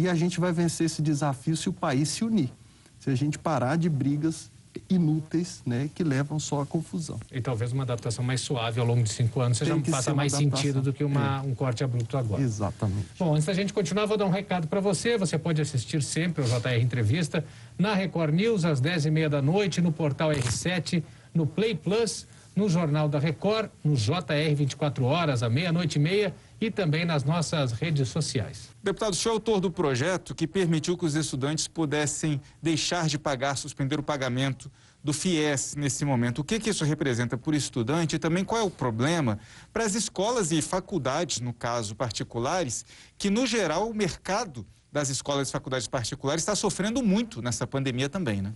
E 0.01 0.09
a 0.09 0.15
gente 0.15 0.41
vai 0.41 0.51
vencer 0.51 0.87
esse 0.87 1.03
desafio 1.03 1.55
se 1.55 1.69
o 1.69 1.75
país 1.75 2.09
se 2.09 2.25
unir. 2.25 2.51
Se 2.99 3.11
a 3.11 3.15
gente 3.15 3.39
parar 3.39 3.77
de 3.77 3.87
brigas 3.91 4.51
inúteis, 4.89 5.61
né, 5.67 5.91
que 5.95 6.03
levam 6.03 6.39
só 6.39 6.63
a 6.63 6.67
confusão. 6.67 7.21
E 7.31 7.39
talvez 7.39 7.71
uma 7.73 7.83
adaptação 7.83 8.25
mais 8.25 8.41
suave 8.41 8.81
ao 8.81 8.87
longo 8.87 9.03
de 9.03 9.11
cinco 9.11 9.41
anos 9.41 9.59
seja 9.59 9.79
faça 9.91 10.15
mais 10.15 10.33
sentido 10.33 10.81
do 10.81 10.91
que 10.91 11.05
uma, 11.05 11.43
é. 11.45 11.47
um 11.47 11.55
corte 11.55 11.85
abrupto 11.85 12.17
agora. 12.17 12.41
Exatamente. 12.41 13.09
Bom, 13.19 13.35
antes 13.35 13.45
da 13.45 13.53
gente 13.53 13.75
continuar, 13.75 14.07
vou 14.07 14.17
dar 14.17 14.25
um 14.25 14.31
recado 14.31 14.69
para 14.69 14.81
você. 14.81 15.19
Você 15.19 15.37
pode 15.37 15.61
assistir 15.61 16.03
sempre 16.03 16.43
o 16.43 16.47
JR 16.47 16.81
Entrevista 16.81 17.45
na 17.79 17.93
Record 17.93 18.33
News 18.33 18.65
às 18.65 18.81
dez 18.81 19.05
e 19.05 19.11
meia 19.11 19.29
da 19.29 19.43
noite, 19.43 19.83
no 19.83 19.93
portal 19.93 20.31
R7, 20.31 21.03
no 21.35 21.47
Play 21.47 21.75
Plus 21.75 22.27
no 22.55 22.69
Jornal 22.69 23.09
da 23.09 23.19
Record, 23.19 23.71
no 23.83 23.95
JR 23.95 24.55
24 24.55 25.05
horas, 25.05 25.43
à 25.43 25.49
meia-noite 25.49 25.97
e 25.97 25.99
meia 25.99 26.35
e 26.61 26.71
também 26.71 27.05
nas 27.05 27.25
nossas 27.25 27.73
redes 27.73 28.09
sociais. 28.09 28.69
Deputado, 28.83 29.13
o 29.13 29.17
senhor 29.17 29.35
é 29.35 29.37
autor 29.37 29.61
do 29.61 29.71
projeto 29.71 30.35
que 30.35 30.47
permitiu 30.47 30.97
que 30.97 31.07
os 31.07 31.15
estudantes 31.15 31.67
pudessem 31.67 32.41
deixar 32.63 33.09
de 33.09 33.19
pagar, 33.19 33.57
suspender 33.57 33.99
o 33.99 34.03
pagamento 34.03 34.71
do 35.03 35.15
FIES 35.15 35.75
nesse 35.75 36.05
momento. 36.05 36.41
O 36.41 36.45
que, 36.45 36.61
que 36.61 36.69
isso 36.69 36.85
representa 36.85 37.39
por 37.39 37.55
estudante 37.55 38.17
e 38.17 38.19
também 38.19 38.45
qual 38.45 38.61
é 38.61 38.65
o 38.65 38.71
problema 38.71 39.39
para 39.73 39.85
as 39.85 39.95
escolas 39.95 40.53
e 40.53 40.61
faculdades, 40.61 41.41
no 41.41 41.55
caso 41.55 41.95
particulares, 41.95 42.85
que 43.17 43.31
no 43.31 43.47
geral 43.47 43.89
o 43.89 43.95
mercado 43.95 44.67
das 44.93 45.09
escolas 45.09 45.49
e 45.49 45.53
faculdades 45.53 45.89
particulares 45.89 46.43
está 46.43 46.55
sofrendo 46.55 47.03
muito 47.03 47.41
nessa 47.41 47.67
pandemia 47.67 48.09
também, 48.09 48.43
né? 48.43 48.53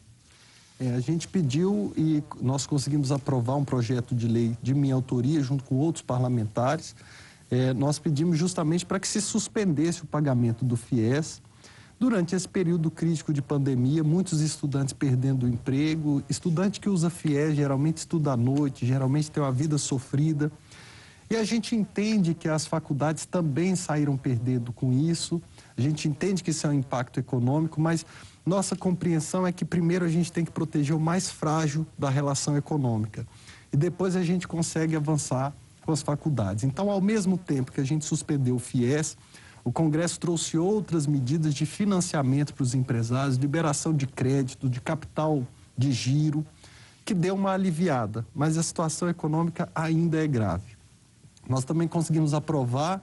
É, 0.79 0.91
a 0.91 1.01
gente 1.01 1.29
pediu 1.29 1.93
e 1.97 2.23
nós 2.43 2.67
conseguimos 2.67 3.13
aprovar 3.13 3.55
um 3.55 3.65
projeto 3.65 4.13
de 4.13 4.27
lei 4.27 4.59
de 4.61 4.75
minha 4.75 4.95
autoria, 4.95 5.41
junto 5.41 5.63
com 5.63 5.77
outros 5.77 6.03
parlamentares. 6.03 6.97
É, 7.51 7.73
nós 7.75 7.99
pedimos 7.99 8.39
justamente 8.39 8.85
para 8.85 8.99
que 8.99 9.07
se 9.07 9.21
suspendesse 9.21 10.03
o 10.03 10.07
pagamento 10.07 10.65
do 10.65 10.77
FIES. 10.77 11.43
Durante 11.99 12.35
esse 12.35 12.49
período 12.49 12.91
crítico 12.91 13.33
de 13.33 13.41
pandemia, 13.41 14.03
muitos 14.03 14.41
estudantes 14.41 14.93
perdendo 14.93 15.47
o 15.47 15.49
emprego, 15.49 16.23
estudante 16.29 16.81
que 16.81 16.89
usa 16.89 17.09
FIES 17.09 17.55
geralmente 17.55 17.99
estuda 17.99 18.33
à 18.33 18.37
noite, 18.37 18.85
geralmente 18.85 19.31
tem 19.31 19.43
uma 19.43 19.53
vida 19.53 19.79
sofrida. 19.79 20.51
E 21.31 21.37
a 21.37 21.45
gente 21.45 21.75
entende 21.75 22.35
que 22.35 22.49
as 22.49 22.67
faculdades 22.67 23.25
também 23.25 23.75
saíram 23.75 24.17
perdendo 24.17 24.73
com 24.73 24.93
isso, 24.93 25.41
a 25.77 25.81
gente 25.81 26.07
entende 26.07 26.43
que 26.43 26.51
isso 26.51 26.67
é 26.67 26.71
um 26.71 26.75
impacto 26.75 27.19
econômico, 27.19 27.81
mas 27.81 28.05
nossa 28.45 28.77
compreensão 28.77 29.47
é 29.47 29.53
que 29.53 29.65
primeiro 29.65 30.05
a 30.05 30.09
gente 30.09 30.31
tem 30.31 30.45
que 30.45 30.53
proteger 30.53 30.95
o 30.95 31.01
mais 31.01 31.31
frágil 31.31 31.87
da 31.99 32.11
relação 32.11 32.57
econômica 32.57 33.27
e 33.73 33.77
depois 33.77 34.15
a 34.17 34.23
gente 34.23 34.47
consegue 34.47 34.95
avançar 34.95 35.53
com 35.85 35.93
as 35.93 36.03
faculdades. 36.03 36.65
Então, 36.65 36.91
ao 36.91 37.01
mesmo 37.01 37.37
tempo 37.37 37.71
que 37.71 37.81
a 37.81 37.85
gente 37.85 38.05
suspendeu 38.05 38.57
o 38.57 38.59
FIES, 38.59 39.17
o 39.63 39.73
Congresso 39.73 40.19
trouxe 40.19 40.59
outras 40.59 41.07
medidas 41.07 41.55
de 41.55 41.67
financiamento 41.67 42.55
para 42.55 42.63
os 42.63 42.75
empresários, 42.75 43.37
liberação 43.37 43.93
de 43.93 44.07
crédito, 44.07 44.69
de 44.69 44.81
capital 44.81 45.47
de 45.77 45.93
giro, 45.93 46.45
que 47.05 47.15
deu 47.15 47.35
uma 47.35 47.53
aliviada, 47.53 48.27
mas 48.35 48.57
a 48.57 48.63
situação 48.63 49.09
econômica 49.09 49.69
ainda 49.75 50.23
é 50.23 50.27
grave. 50.27 50.77
Nós 51.49 51.65
também 51.65 51.87
conseguimos 51.87 52.33
aprovar 52.33 53.03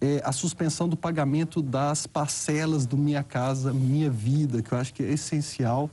é, 0.00 0.20
a 0.24 0.32
suspensão 0.32 0.88
do 0.88 0.96
pagamento 0.96 1.62
das 1.62 2.06
parcelas 2.06 2.84
do 2.84 2.96
Minha 2.96 3.22
Casa 3.22 3.72
Minha 3.72 4.10
Vida, 4.10 4.62
que 4.62 4.72
eu 4.72 4.78
acho 4.78 4.92
que 4.92 5.02
é 5.02 5.10
essencial. 5.10 5.90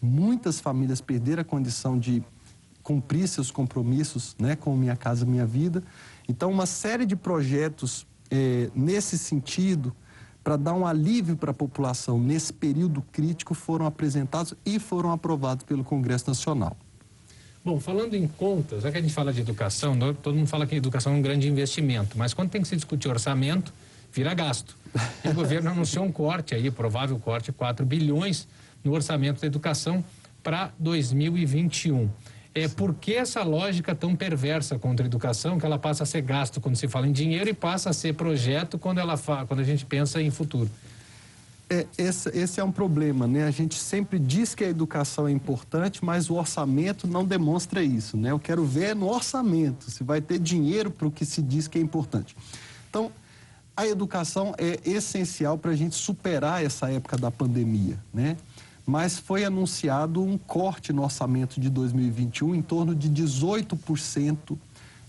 Muitas 0.00 0.60
famílias 0.60 1.00
perderam 1.00 1.42
a 1.42 1.44
condição 1.44 1.98
de 1.98 2.22
cumprir 2.84 3.26
seus 3.26 3.50
compromissos 3.50 4.36
né, 4.38 4.54
com 4.54 4.76
Minha 4.76 4.94
Casa 4.94 5.24
Minha 5.24 5.46
Vida. 5.46 5.82
Então, 6.28 6.50
uma 6.50 6.66
série 6.66 7.06
de 7.06 7.16
projetos 7.16 8.06
é, 8.30 8.70
nesse 8.74 9.18
sentido, 9.18 9.92
para 10.44 10.56
dar 10.56 10.74
um 10.74 10.86
alívio 10.86 11.36
para 11.36 11.50
a 11.50 11.54
população 11.54 12.20
nesse 12.20 12.52
período 12.52 13.02
crítico, 13.10 13.54
foram 13.54 13.86
apresentados 13.86 14.54
e 14.64 14.78
foram 14.78 15.10
aprovados 15.10 15.64
pelo 15.64 15.82
Congresso 15.82 16.28
Nacional. 16.28 16.76
Bom, 17.64 17.80
falando 17.80 18.14
em 18.14 18.28
contas, 18.28 18.82
já 18.82 18.92
que 18.92 18.98
a 18.98 19.00
gente 19.00 19.14
fala 19.14 19.32
de 19.32 19.40
educação, 19.40 19.98
todo 20.22 20.36
mundo 20.36 20.46
fala 20.46 20.66
que 20.66 20.74
educação 20.76 21.14
é 21.14 21.16
um 21.16 21.22
grande 21.22 21.48
investimento, 21.48 22.18
mas 22.18 22.34
quando 22.34 22.50
tem 22.50 22.60
que 22.60 22.68
se 22.68 22.76
discutir 22.76 23.08
orçamento, 23.08 23.72
vira 24.12 24.34
gasto. 24.34 24.76
E 25.24 25.28
o 25.28 25.32
governo 25.34 25.70
anunciou 25.70 26.04
um 26.04 26.12
corte 26.12 26.54
aí, 26.54 26.70
provável 26.70 27.18
corte, 27.18 27.50
4 27.50 27.86
bilhões 27.86 28.46
no 28.84 28.92
orçamento 28.92 29.40
da 29.40 29.46
educação 29.46 30.04
para 30.42 30.74
2021. 30.78 32.10
É, 32.54 32.68
por 32.68 32.94
que 32.94 33.14
essa 33.14 33.42
lógica 33.42 33.94
tão 33.94 34.14
perversa 34.14 34.78
contra 34.78 35.04
a 35.04 35.08
educação, 35.08 35.58
que 35.58 35.66
ela 35.66 35.78
passa 35.78 36.04
a 36.04 36.06
ser 36.06 36.22
gasto 36.22 36.60
quando 36.60 36.76
se 36.76 36.86
fala 36.86 37.08
em 37.08 37.12
dinheiro 37.12 37.50
e 37.50 37.54
passa 37.54 37.90
a 37.90 37.92
ser 37.92 38.14
projeto 38.14 38.78
quando, 38.78 38.98
ela 38.98 39.16
fa... 39.16 39.44
quando 39.44 39.60
a 39.60 39.64
gente 39.64 39.84
pensa 39.84 40.22
em 40.22 40.30
futuro? 40.30 40.70
É, 41.68 41.86
esse, 41.98 42.28
esse, 42.28 42.60
é 42.60 42.64
um 42.64 42.70
problema, 42.70 43.26
né? 43.26 43.44
A 43.44 43.50
gente 43.50 43.74
sempre 43.74 44.18
diz 44.18 44.54
que 44.54 44.62
a 44.62 44.68
educação 44.68 45.26
é 45.26 45.32
importante, 45.32 46.04
mas 46.04 46.30
o 46.30 46.34
orçamento 46.34 47.08
não 47.08 47.24
demonstra 47.24 47.82
isso, 47.82 48.16
né? 48.16 48.30
Eu 48.30 48.38
quero 48.38 48.64
ver 48.64 48.94
no 48.94 49.08
orçamento 49.08 49.90
se 49.90 50.04
vai 50.04 50.20
ter 50.20 50.38
dinheiro 50.38 50.90
para 50.90 51.08
o 51.08 51.10
que 51.10 51.24
se 51.24 51.42
diz 51.42 51.66
que 51.66 51.78
é 51.78 51.80
importante. 51.80 52.36
Então, 52.88 53.10
a 53.76 53.86
educação 53.86 54.54
é 54.56 54.78
essencial 54.88 55.58
para 55.58 55.72
a 55.72 55.76
gente 55.76 55.96
superar 55.96 56.64
essa 56.64 56.88
época 56.90 57.16
da 57.16 57.30
pandemia, 57.30 57.98
né? 58.12 58.36
Mas 58.86 59.18
foi 59.18 59.44
anunciado 59.44 60.22
um 60.22 60.36
corte 60.36 60.92
no 60.92 61.02
orçamento 61.02 61.60
de 61.60 61.70
2021 61.70 62.54
em 62.54 62.62
torno 62.62 62.94
de 62.94 63.08
18% 63.08 64.58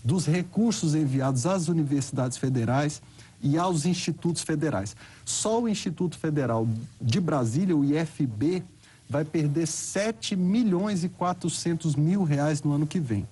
dos 0.02 0.24
recursos 0.24 0.94
enviados 0.94 1.46
às 1.46 1.68
universidades 1.68 2.38
federais 2.38 3.02
e 3.42 3.58
aos 3.58 3.84
institutos 3.84 4.42
federais. 4.42 4.96
Só 5.24 5.60
o 5.60 5.68
Instituto 5.68 6.18
Federal 6.18 6.66
de 7.00 7.20
Brasília, 7.20 7.76
o 7.76 7.84
IFB, 7.84 8.62
vai 9.08 9.24
perder 9.24 9.66
7 9.66 10.34
milhões 10.34 11.04
e 11.04 11.08
400 11.08 11.94
mil 11.94 12.24
reais 12.24 12.62
no 12.62 12.72
ano 12.72 12.86
que 12.86 12.98
vem. 12.98 13.26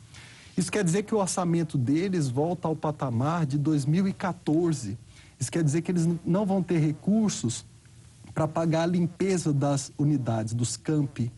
Isso 0.56 0.70
quer 0.70 0.84
dizer 0.84 1.02
que 1.02 1.14
o 1.14 1.18
orçamento 1.18 1.76
deles 1.76 2.28
volta 2.28 2.68
ao 2.68 2.76
patamar 2.76 3.44
de 3.44 3.58
2014. 3.58 4.96
Isso 5.38 5.50
quer 5.50 5.64
dizer 5.64 5.82
que 5.82 5.90
eles 5.90 6.08
não 6.24 6.46
vão 6.46 6.62
ter 6.62 6.78
recursos 6.78 7.64
para 8.34 8.48
pagar 8.48 8.82
a 8.82 8.86
limpeza 8.86 9.52
das 9.52 9.92
unidades, 9.96 10.52
dos 10.52 10.76
campi, 10.76 11.30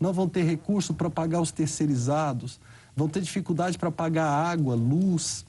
não 0.00 0.12
vão 0.12 0.28
ter 0.28 0.42
recurso 0.42 0.92
para 0.92 1.08
pagar 1.08 1.40
os 1.40 1.52
terceirizados, 1.52 2.58
vão 2.96 3.08
ter 3.08 3.20
dificuldade 3.20 3.78
para 3.78 3.90
pagar 3.90 4.28
água, 4.28 4.74
luz, 4.74 5.44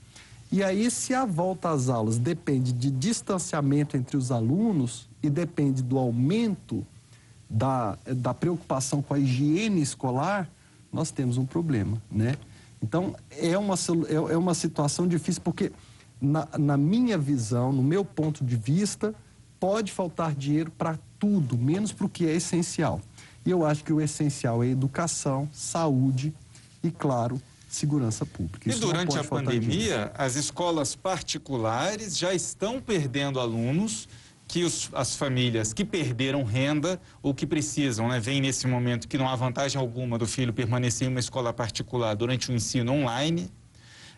E 0.52 0.62
aí, 0.62 0.92
se 0.92 1.14
a 1.14 1.26
volta 1.26 1.70
às 1.70 1.88
aulas 1.88 2.18
depende 2.18 2.74
de 2.74 2.92
distanciamento 2.92 3.96
entre 3.96 4.18
os 4.18 4.32
alunos 4.32 5.10
e 5.24 5.30
depende 5.30 5.82
do 5.82 5.98
aumento 5.98 6.86
da, 7.50 7.98
da 8.06 8.34
preocupação 8.34 9.02
com 9.02 9.14
a 9.14 9.20
higiene 9.20 9.82
escolar, 9.82 10.50
nós 10.92 11.10
temos 11.10 11.38
um 11.38 11.46
problema, 11.46 12.02
né? 12.12 12.36
Então, 12.84 13.16
é 13.30 13.58
uma, 13.58 13.76
é, 14.10 14.34
é 14.34 14.38
uma 14.38 14.54
situação 14.54 15.08
difícil, 15.08 15.42
porque, 15.42 15.72
na, 16.20 16.46
na 16.58 16.76
minha 16.76 17.18
visão, 17.18 17.72
no 17.72 17.82
meu 17.82 18.04
ponto 18.04 18.44
de 18.44 18.58
vista, 18.58 19.16
pode 19.62 19.92
faltar 19.92 20.34
dinheiro 20.34 20.72
para 20.72 20.98
tudo, 21.20 21.56
menos 21.56 21.94
para 21.94 22.08
o 22.08 22.10
que 22.10 22.26
é 22.26 22.34
essencial. 22.34 23.00
E 23.46 23.52
eu 23.52 23.64
acho 23.64 23.84
que 23.84 23.94
o 23.94 24.02
essencial 24.02 24.64
é 24.64 24.68
educação, 24.68 25.48
saúde 25.54 26.34
e, 26.84 26.90
claro, 26.90 27.40
segurança 27.70 28.26
pública. 28.26 28.68
Isso 28.68 28.80
e 28.80 28.82
durante 28.82 29.18
a 29.18 29.24
pandemia, 29.24 30.12
as 30.18 30.36
escolas 30.36 30.96
particulares 30.96 32.18
já 32.18 32.34
estão 32.34 32.82
perdendo 32.82 33.40
alunos 33.40 34.10
que 34.48 34.64
os, 34.64 34.90
as 34.94 35.16
famílias 35.16 35.72
que 35.72 35.86
perderam 35.86 36.44
renda 36.44 37.00
ou 37.22 37.34
que 37.34 37.46
precisam, 37.46 38.10
né, 38.10 38.20
vem 38.20 38.42
nesse 38.42 38.68
momento 38.68 39.08
que 39.08 39.18
não 39.18 39.30
há 39.30 39.36
vantagem 39.36 39.80
alguma 39.80 40.18
do 40.18 40.28
filho 40.28 40.52
permanecer 40.52 41.08
em 41.08 41.12
uma 41.12 41.20
escola 41.20 41.54
particular 41.54 42.16
durante 42.16 42.52
o 42.52 42.54
ensino 42.54 42.92
online, 42.92 43.50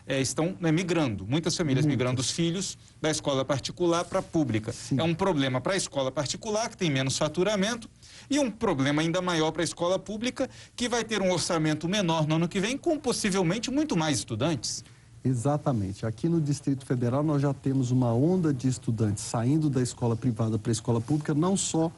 é, 0.06 0.20
estão 0.20 0.56
né, 0.60 0.70
migrando, 0.70 1.26
muitas 1.26 1.56
famílias 1.56 1.84
Muitas. 1.84 1.98
migrando 1.98 2.20
os 2.20 2.30
filhos 2.30 2.76
da 3.00 3.10
escola 3.10 3.44
particular 3.44 4.04
para 4.04 4.18
a 4.18 4.22
pública. 4.22 4.72
Sim. 4.72 4.98
É 4.98 5.02
um 5.02 5.14
problema 5.14 5.60
para 5.60 5.72
a 5.72 5.76
escola 5.76 6.10
particular, 6.10 6.68
que 6.68 6.76
tem 6.76 6.90
menos 6.90 7.16
faturamento, 7.16 7.88
e 8.28 8.38
um 8.38 8.50
problema 8.50 9.02
ainda 9.02 9.22
maior 9.22 9.50
para 9.50 9.62
a 9.62 9.64
escola 9.64 9.98
pública, 9.98 10.48
que 10.76 10.88
vai 10.88 11.04
ter 11.04 11.22
um 11.22 11.32
orçamento 11.32 11.88
menor 11.88 12.26
no 12.26 12.36
ano 12.36 12.48
que 12.48 12.60
vem, 12.60 12.76
com 12.76 12.98
possivelmente 12.98 13.70
muito 13.70 13.96
mais 13.96 14.18
estudantes. 14.18 14.84
Exatamente. 15.24 16.04
Aqui 16.04 16.28
no 16.28 16.38
Distrito 16.38 16.84
Federal 16.84 17.22
nós 17.22 17.40
já 17.40 17.54
temos 17.54 17.90
uma 17.90 18.12
onda 18.12 18.52
de 18.52 18.68
estudantes 18.68 19.24
saindo 19.24 19.70
da 19.70 19.80
escola 19.80 20.14
privada 20.14 20.58
para 20.58 20.70
a 20.70 20.72
escola 20.72 21.00
pública, 21.00 21.32
não 21.32 21.56
só 21.56 21.90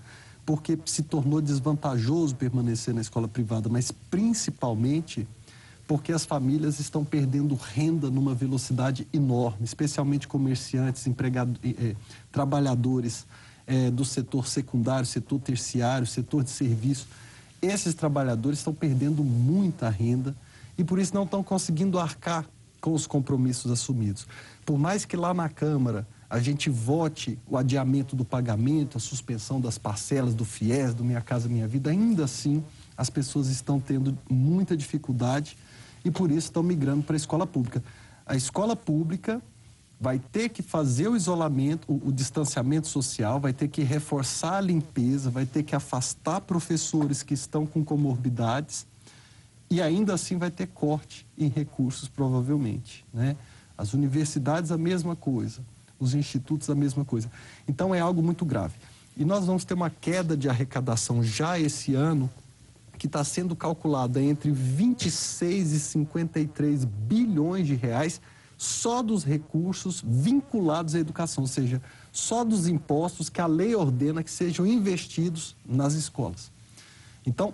porque 0.44 0.78
se 0.84 1.02
tornou 1.02 1.40
desvantajoso 1.40 2.36
permanecer 2.36 2.94
na 2.94 3.00
escola 3.00 3.26
privada, 3.26 3.68
mas 3.68 3.90
principalmente 3.90 5.26
porque 5.87 6.12
as 6.12 6.25
famílias 6.25 6.81
estão 6.81 7.05
perdendo 7.05 7.55
renda 7.55 8.11
numa 8.11 8.35
velocidade 8.35 9.07
enorme, 9.12 9.64
especialmente 9.64 10.26
comerciantes, 10.26 11.07
empregados, 11.07 11.57
eh, 11.64 11.95
trabalhadores 12.33 13.26
eh, 13.66 13.90
do 13.90 14.05
setor 14.05 14.49
secundário, 14.49 15.07
setor 15.07 15.38
terciário, 15.40 16.07
setor 16.07 16.43
de 16.43 16.50
serviço. 16.50 17.07
Esses 17.62 17.95
trabalhadores 17.95 18.59
estão 18.59 18.75
perdendo 18.75 19.23
muita 19.23 19.88
renda 19.88 20.35
e 20.76 20.83
por 20.83 20.99
isso 20.99 21.14
não 21.14 21.23
estão 21.23 21.43
conseguindo 21.43 21.99
arcar 21.99 22.45
com 22.81 22.93
os 22.93 23.07
compromissos 23.07 23.71
assumidos. 23.71 24.26
Por 24.64 24.78
mais 24.78 25.05
que 25.05 25.16
lá 25.16 25.33
na 25.33 25.49
Câmara 25.49 26.07
a 26.28 26.40
gente 26.40 26.69
vote 26.69 27.38
o 27.49 27.57
adiamento 27.57 28.16
do 28.16 28.25
pagamento, 28.25 28.97
a 28.99 29.00
suspensão 29.00 29.61
das 29.61 29.78
parcelas 29.78 30.35
do 30.35 30.45
FIES, 30.45 30.95
do 30.95 31.05
Minha 31.05 31.21
Casa 31.21 31.49
Minha 31.49 31.69
Vida, 31.69 31.90
ainda 31.90 32.25
assim 32.25 32.62
as 32.97 33.09
pessoas 33.09 33.49
estão 33.49 33.78
tendo 33.78 34.19
muita 34.28 34.76
dificuldade 34.76 35.57
e 36.06 36.10
por 36.10 36.30
isso 36.30 36.46
estão 36.46 36.62
migrando 36.62 37.02
para 37.02 37.16
a 37.16 37.18
escola 37.18 37.44
pública. 37.44 37.82
A 38.25 38.36
escola 38.36 38.76
pública 38.76 39.42
vai 40.00 40.20
ter 40.20 40.50
que 40.50 40.62
fazer 40.62 41.08
o 41.08 41.16
isolamento, 41.16 41.92
o, 41.92 42.08
o, 42.08 42.12
distanciamento 42.12 42.86
social, 42.86 43.40
vai 43.40 43.52
ter 43.52 43.66
que 43.66 43.82
reforçar 43.82 44.58
a 44.58 44.60
limpeza, 44.60 45.30
vai 45.30 45.44
ter 45.44 45.64
que 45.64 45.75
afastar 45.75 46.42
professores 46.42 47.25
que 47.25 47.34
estão 47.34 47.66
com 47.66 47.84
comorbidades 47.84 48.86
e 49.68 49.82
ainda 49.82 50.14
assim 50.14 50.38
vai 50.38 50.48
ter 50.48 50.68
corte 50.68 51.26
em 51.36 51.48
recursos, 51.48 52.08
provavelmente. 52.08 53.04
Né? 53.12 53.36
As 53.76 53.92
universidades, 53.92 54.70
a 54.70 54.78
mesma 54.78 55.16
coisa, 55.16 55.60
os 55.98 56.14
institutos, 56.14 56.70
a 56.70 56.75
mesma 56.76 57.04
coisa. 57.04 57.28
Então 57.66 57.92
é 57.92 57.98
algo 57.98 58.22
muito 58.22 58.44
grave. 58.44 58.75
E 59.16 59.25
nós 59.25 59.44
vamos 59.44 59.64
ter 59.64 59.75
uma 59.75 59.90
queda 59.90 60.36
de 60.36 60.48
arrecadação 60.48 61.20
já 61.25 61.58
esse 61.58 61.96
ano 61.96 62.30
que 62.99 63.07
está 63.07 63.23
sendo 63.23 63.55
calculada 63.55 64.23
entre 64.23 64.50
26 64.50 65.73
e 65.73 65.80
53 65.80 66.85
bilhões 66.85 67.67
de 67.67 67.75
reais 67.75 68.21
só 68.56 69.02
dos 69.02 69.23
recursos 69.23 70.02
vinculados 70.04 70.95
à 70.95 70.99
educação, 70.99 71.45
ou 71.45 71.49
seja, 71.49 71.80
só 72.11 72.43
dos 72.43 72.67
impostos 72.67 73.28
que 73.28 73.41
a 73.41 73.47
lei 73.47 73.75
ordena 73.75 74.23
que 74.23 74.30
sejam 74.30 74.67
investidos 74.67 75.54
nas 75.65 75.93
escolas. 75.93 76.50
Então, 77.26 77.52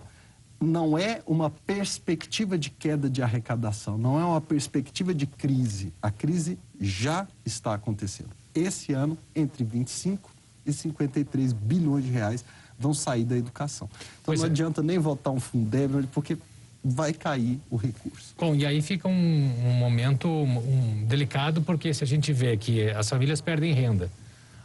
não 0.60 0.96
é 0.96 1.20
uma 1.26 1.50
perspectiva 1.50 2.56
de 2.56 2.70
queda 2.70 3.10
de 3.10 3.20
arrecadação, 3.20 3.98
não 3.98 4.20
é 4.20 4.24
uma 4.24 4.40
perspectiva 4.40 5.12
de 5.12 5.26
crise. 5.26 5.92
A 6.00 6.10
crise 6.10 6.56
já 6.80 7.26
está 7.44 7.74
acontecendo. 7.74 8.30
Esse 8.54 8.92
ano, 8.92 9.18
entre 9.34 9.64
25 9.64 10.30
e 10.64 10.72
53 10.72 11.52
bilhões 11.52 12.04
de 12.04 12.10
reais 12.12 12.44
vão 12.78 12.94
sair 12.94 13.24
da 13.24 13.36
educação. 13.36 13.88
Então 13.92 14.06
pois 14.26 14.40
não 14.40 14.46
é. 14.46 14.50
adianta 14.50 14.82
nem 14.82 14.98
votar 14.98 15.32
um 15.32 15.40
Fundeb, 15.40 16.06
porque 16.12 16.36
vai 16.84 17.12
cair 17.12 17.60
o 17.70 17.76
recurso. 17.76 18.34
Bom, 18.38 18.54
e 18.54 18.66
aí 18.66 18.82
fica 18.82 19.06
um, 19.08 19.12
um 19.12 19.72
momento 19.74 20.28
um, 20.28 21.04
delicado, 21.06 21.62
porque 21.62 21.94
se 21.94 22.02
a 22.02 22.06
gente 22.06 22.32
vê 22.32 22.56
que 22.56 22.90
as 22.90 23.08
famílias 23.08 23.40
perdem 23.40 23.72
renda, 23.72 24.10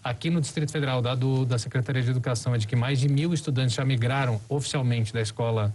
aqui 0.04 0.30
no 0.30 0.42
Distrito 0.42 0.72
Federal, 0.72 1.02
dado 1.02 1.46
da 1.46 1.60
Secretaria 1.60 2.02
de 2.02 2.10
Educação, 2.10 2.56
é 2.56 2.58
de 2.58 2.66
que 2.66 2.76
mais 2.76 3.00
de 3.00 3.08
mil 3.08 3.34
estudantes 3.34 3.76
já 3.76 3.86
migraram 3.86 4.42
oficialmente 4.50 5.14
da 5.14 5.22
escola 5.22 5.74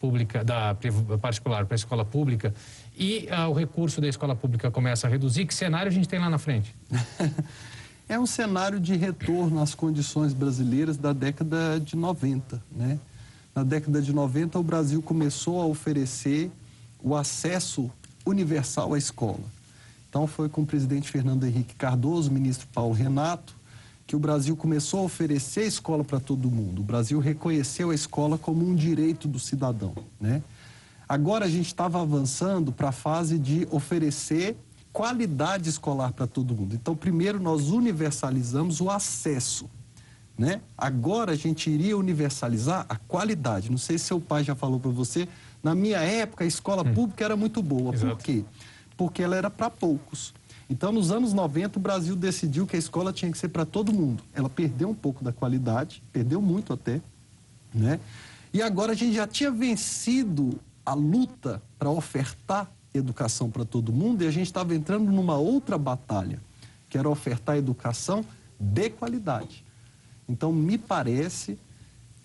pública, 0.00 0.42
da 0.44 0.76
particular 1.20 1.66
para 1.66 1.74
a 1.74 1.76
escola 1.76 2.04
pública, 2.04 2.54
e 2.96 3.26
ah, 3.30 3.48
o 3.48 3.52
recurso 3.52 4.00
da 4.00 4.08
escola 4.08 4.36
pública 4.36 4.70
começa 4.70 5.06
a 5.06 5.10
reduzir, 5.10 5.44
que 5.46 5.54
cenário 5.54 5.88
a 5.88 5.92
gente 5.92 6.08
tem 6.08 6.18
lá 6.18 6.30
na 6.30 6.38
frente? 6.38 6.74
é 8.08 8.18
um 8.18 8.26
cenário 8.26 8.78
de 8.78 8.94
retorno 8.96 9.62
às 9.62 9.74
condições 9.74 10.32
brasileiras 10.32 10.96
da 10.96 11.12
década 11.12 11.80
de 11.80 11.96
90. 11.96 12.62
Né? 12.70 12.98
Na 13.54 13.62
década 13.62 14.02
de 14.02 14.12
90, 14.12 14.58
o 14.58 14.62
Brasil 14.62 15.00
começou 15.00 15.60
a 15.60 15.66
oferecer 15.66 16.50
o 17.02 17.16
acesso 17.16 17.90
universal 18.26 18.94
à 18.94 18.98
escola. 18.98 19.44
Então, 20.08 20.26
foi 20.26 20.48
com 20.48 20.62
o 20.62 20.66
presidente 20.66 21.10
Fernando 21.10 21.44
Henrique 21.44 21.74
Cardoso, 21.74 22.30
ministro 22.30 22.68
Paulo 22.72 22.94
Renato, 22.94 23.56
que 24.06 24.14
o 24.14 24.18
Brasil 24.18 24.54
começou 24.54 25.00
a 25.00 25.04
oferecer 25.04 25.60
a 25.60 25.66
escola 25.66 26.04
para 26.04 26.20
todo 26.20 26.50
mundo. 26.50 26.80
O 26.80 26.84
Brasil 26.84 27.18
reconheceu 27.18 27.90
a 27.90 27.94
escola 27.94 28.36
como 28.36 28.68
um 28.68 28.74
direito 28.74 29.26
do 29.26 29.38
cidadão. 29.38 29.94
Né? 30.20 30.42
Agora, 31.08 31.46
a 31.46 31.48
gente 31.48 31.66
estava 31.66 32.00
avançando 32.00 32.70
para 32.70 32.90
a 32.90 32.92
fase 32.92 33.38
de 33.38 33.66
oferecer 33.70 34.56
qualidade 34.94 35.68
escolar 35.68 36.12
para 36.12 36.24
todo 36.24 36.54
mundo. 36.54 36.76
Então, 36.76 36.94
primeiro 36.94 37.40
nós 37.40 37.70
universalizamos 37.70 38.80
o 38.80 38.88
acesso. 38.88 39.68
Né? 40.38 40.60
Agora 40.78 41.32
a 41.32 41.36
gente 41.36 41.68
iria 41.68 41.98
universalizar 41.98 42.86
a 42.88 42.94
qualidade. 42.96 43.70
Não 43.70 43.78
sei 43.78 43.98
se 43.98 44.04
seu 44.04 44.20
pai 44.20 44.44
já 44.44 44.54
falou 44.54 44.78
para 44.78 44.92
você, 44.92 45.28
na 45.62 45.74
minha 45.74 45.98
época 45.98 46.44
a 46.44 46.46
escola 46.46 46.88
hum. 46.88 46.94
pública 46.94 47.24
era 47.24 47.36
muito 47.36 47.60
boa. 47.60 47.92
Exato. 47.92 48.16
Por 48.16 48.22
quê? 48.22 48.44
Porque 48.96 49.20
ela 49.20 49.34
era 49.34 49.50
para 49.50 49.68
poucos. 49.68 50.32
Então, 50.70 50.92
nos 50.92 51.10
anos 51.10 51.32
90, 51.32 51.78
o 51.78 51.82
Brasil 51.82 52.14
decidiu 52.14 52.64
que 52.64 52.76
a 52.76 52.78
escola 52.78 53.12
tinha 53.12 53.30
que 53.30 53.36
ser 53.36 53.48
para 53.48 53.66
todo 53.66 53.92
mundo. 53.92 54.22
Ela 54.32 54.48
perdeu 54.48 54.88
um 54.88 54.94
pouco 54.94 55.24
da 55.24 55.32
qualidade, 55.32 56.02
perdeu 56.12 56.40
muito 56.40 56.72
até, 56.72 57.02
né? 57.74 57.98
E 58.52 58.62
agora 58.62 58.92
a 58.92 58.94
gente 58.94 59.14
já 59.14 59.26
tinha 59.26 59.50
vencido 59.50 60.58
a 60.86 60.94
luta 60.94 61.60
para 61.78 61.90
ofertar 61.90 62.70
educação 62.94 63.50
para 63.50 63.64
todo 63.64 63.92
mundo 63.92 64.22
e 64.22 64.26
a 64.26 64.30
gente 64.30 64.46
estava 64.46 64.74
entrando 64.74 65.10
numa 65.10 65.36
outra 65.36 65.76
batalha, 65.76 66.40
que 66.88 66.96
era 66.96 67.08
ofertar 67.08 67.56
educação 67.56 68.24
de 68.58 68.88
qualidade. 68.90 69.64
Então, 70.28 70.52
me 70.52 70.78
parece, 70.78 71.58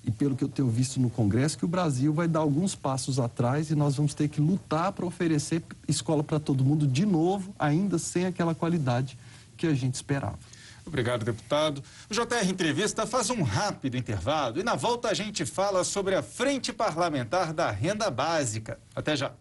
e 0.03 0.11
pelo 0.11 0.35
que 0.35 0.43
eu 0.43 0.47
tenho 0.47 0.69
visto 0.69 0.99
no 0.99 1.09
Congresso, 1.09 1.57
que 1.57 1.65
o 1.65 1.67
Brasil 1.67 2.13
vai 2.13 2.27
dar 2.27 2.39
alguns 2.39 2.75
passos 2.75 3.19
atrás 3.19 3.71
e 3.71 3.75
nós 3.75 3.95
vamos 3.95 4.13
ter 4.13 4.29
que 4.29 4.39
lutar 4.39 4.91
para 4.91 5.05
oferecer 5.05 5.63
escola 5.87 6.23
para 6.23 6.39
todo 6.39 6.63
mundo 6.63 6.87
de 6.87 7.05
novo, 7.05 7.53
ainda 7.57 7.97
sem 7.97 8.25
aquela 8.25 8.53
qualidade 8.53 9.17
que 9.57 9.67
a 9.67 9.73
gente 9.73 9.95
esperava. 9.95 10.37
Obrigado, 10.85 11.23
deputado. 11.23 11.83
O 12.09 12.13
JR 12.13 12.49
Entrevista 12.49 13.05
faz 13.05 13.29
um 13.29 13.43
rápido 13.43 13.97
intervalo 13.97 14.59
e 14.59 14.63
na 14.63 14.75
volta 14.75 15.09
a 15.09 15.13
gente 15.13 15.45
fala 15.45 15.83
sobre 15.83 16.15
a 16.15 16.23
Frente 16.23 16.73
Parlamentar 16.73 17.53
da 17.53 17.69
Renda 17.69 18.09
Básica. 18.09 18.79
Até 18.95 19.15
já. 19.15 19.31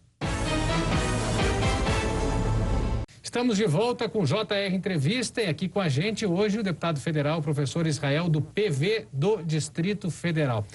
Estamos 3.28 3.58
de 3.58 3.66
volta 3.66 4.08
com 4.08 4.24
JR 4.24 4.72
Entrevista 4.72 5.42
e 5.42 5.48
aqui 5.48 5.68
com 5.68 5.78
a 5.78 5.86
gente 5.86 6.24
hoje 6.24 6.60
o 6.60 6.62
deputado 6.62 6.98
federal, 6.98 7.42
professor 7.42 7.86
Israel, 7.86 8.26
do 8.26 8.40
PV 8.40 9.06
do 9.12 9.42
Distrito 9.42 10.10
Federal. 10.10 10.66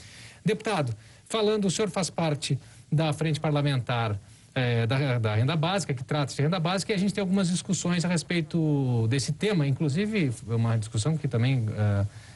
Deputado, 0.46 0.96
falando, 1.26 1.66
o 1.66 1.72
senhor 1.72 1.90
faz 1.90 2.12
parte 2.12 2.60
da 2.92 3.12
frente 3.12 3.40
parlamentar 3.40 4.20
é, 4.54 4.86
da, 4.86 5.18
da, 5.18 5.34
renda 5.34 5.56
básica, 5.56 5.96
que 5.96 6.04
trata 6.04 6.32
de 6.32 6.40
renda 6.40 6.60
básica, 6.60 6.92
e 6.92 6.96
a 6.96 7.00
gente 7.00 7.12
tem 7.12 7.24
algumas 7.24 7.50
discussões 7.50 8.06
a 8.06 8.08
respeito 8.08 9.08
desse 9.08 9.34
tema, 9.34 9.66
inclusive 9.66 10.32
uma 10.46 10.78
discussão 10.78 11.18
que 11.18 11.28
também 11.28 11.66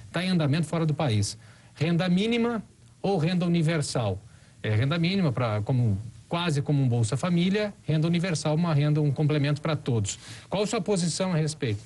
está 0.07 0.23
é, 0.23 0.25
em 0.25 0.29
andamento 0.29 0.65
fora 0.65 0.83
do 0.83 0.95
país. 0.95 1.37
Renda 1.75 2.09
mínima 2.09 2.63
ou 3.03 3.19
renda 3.19 3.45
universal? 3.45 4.19
É, 4.63 4.73
renda 4.73 4.97
mínima, 4.97 5.31
pra, 5.31 5.61
como 5.61 5.95
quase 6.27 6.61
como 6.61 6.81
um 6.81 6.87
Bolsa 6.87 7.15
Família, 7.15 7.73
renda 7.83 8.07
universal, 8.07 8.55
uma 8.55 8.73
renda, 8.73 9.01
um 9.01 9.11
complemento 9.11 9.61
para 9.61 9.75
todos. 9.75 10.19
Qual 10.49 10.63
a 10.63 10.67
sua 10.67 10.81
posição 10.81 11.33
a 11.33 11.35
respeito? 11.35 11.81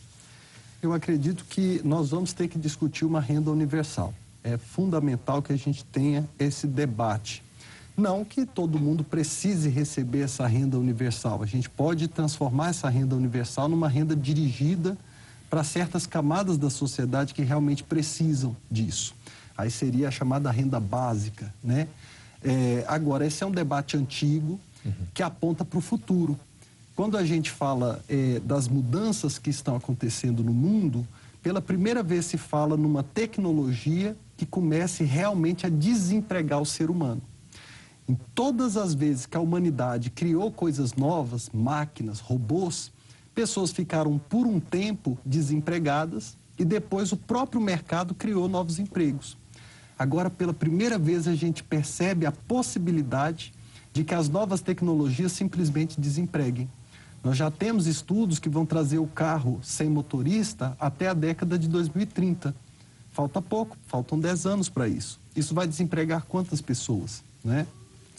Eu 0.82 0.94
acredito 0.94 1.46
que 1.46 1.80
nós 1.84 2.10
vamos 2.10 2.34
ter 2.34 2.48
que 2.48 2.58
discutir 2.58 3.06
uma 3.06 3.22
renda 3.22 3.52
universal. 3.52 4.14
É 4.44 4.58
fundamental 4.58 5.42
que 5.42 5.54
a 5.54 5.58
gente 5.58 5.86
tenha 5.86 6.28
esse 6.40 6.66
debate. 6.66 7.44
Não 7.96 8.26
que 8.26 8.46
todo 8.46 8.80
mundo 8.80 9.04
precise 9.04 9.70
receber 9.70 10.22
essa 10.22 10.48
renda 10.48 10.80
universal. 10.80 11.44
A 11.44 11.46
gente 11.46 11.70
pode 11.70 12.08
transformar 12.08 12.70
essa 12.70 12.90
renda 12.90 13.16
universal 13.16 13.70
numa 13.70 13.88
renda 13.88 14.16
dirigida 14.16 14.98
para 15.52 15.64
certas 15.64 16.08
camadas 16.08 16.58
da 16.58 16.70
sociedade 16.70 17.34
que 17.34 17.44
realmente 17.44 17.84
precisam 17.84 18.56
disso. 18.72 19.14
Aí 19.56 19.70
seria 19.70 20.08
a 20.08 20.12
chamada 20.12 20.50
renda 20.50 20.80
básica, 20.80 21.54
né? 21.64 21.88
É, 22.44 22.84
agora, 22.88 23.26
esse 23.26 23.44
é 23.44 23.48
um 23.48 23.52
debate 23.52 23.96
antigo 23.98 24.60
que 25.14 25.22
aponta 25.22 25.64
para 25.64 25.78
o 25.78 25.82
futuro. 25.82 26.40
Quando 26.96 27.18
a 27.18 27.26
gente 27.26 27.50
fala 27.50 28.04
é, 28.10 28.40
das 28.40 28.68
mudanças 28.68 29.38
que 29.38 29.50
estão 29.50 29.76
acontecendo 29.76 30.44
no 30.44 30.54
mundo, 30.54 31.08
pela 31.42 31.62
primeira 31.62 32.04
vez 32.04 32.26
se 32.26 32.38
fala 32.38 32.78
numa 32.78 33.04
tecnologia 33.04 34.16
que 34.38 34.46
comece 34.46 35.04
realmente 35.04 35.66
a 35.66 35.70
desempregar 35.70 36.62
o 36.62 36.66
ser 36.66 36.90
humano. 36.90 37.22
Em 38.08 38.18
todas 38.36 38.76
as 38.78 38.94
vezes 38.94 39.26
que 39.26 39.38
a 39.38 39.40
humanidade 39.40 40.10
criou 40.10 40.52
coisas 40.52 40.94
novas, 40.96 41.50
máquinas, 41.54 42.20
robôs, 42.20 42.92
pessoas 43.34 43.72
ficaram 43.72 44.18
por 44.18 44.46
um 44.46 44.60
tempo 44.60 45.18
desempregadas 45.26 46.38
e 46.60 46.66
depois 46.66 47.12
o 47.12 47.18
próprio 47.18 47.62
mercado 47.62 48.14
criou 48.14 48.48
novos 48.50 48.80
empregos. 48.80 49.38
Agora, 50.02 50.32
pela 50.32 50.52
primeira 50.52 50.98
vez, 50.98 51.28
a 51.28 51.36
gente 51.36 51.64
percebe 51.64 52.26
a 52.26 52.32
possibilidade 52.32 53.54
de 53.94 54.04
que 54.04 54.16
as 54.16 54.28
novas 54.28 54.60
tecnologias 54.60 55.32
simplesmente 55.32 56.02
desempreguem. 56.02 56.68
Nós 57.24 57.38
já 57.38 57.52
temos 57.52 57.86
estudos 57.86 58.40
que 58.40 58.50
vão 58.50 58.66
trazer 58.66 58.98
o 58.98 59.06
carro 59.06 59.60
sem 59.62 59.88
motorista 59.88 60.76
até 60.80 61.08
a 61.08 61.14
década 61.14 61.56
de 61.56 61.68
2030. 61.68 62.56
Falta 63.12 63.40
pouco, 63.44 63.78
faltam 63.86 64.20
10 64.20 64.48
anos 64.48 64.70
para 64.70 64.88
isso. 64.88 65.20
Isso 65.36 65.54
vai 65.54 65.68
desempregar 65.68 66.24
quantas 66.24 66.62
pessoas, 66.62 67.24
né? 67.46 67.68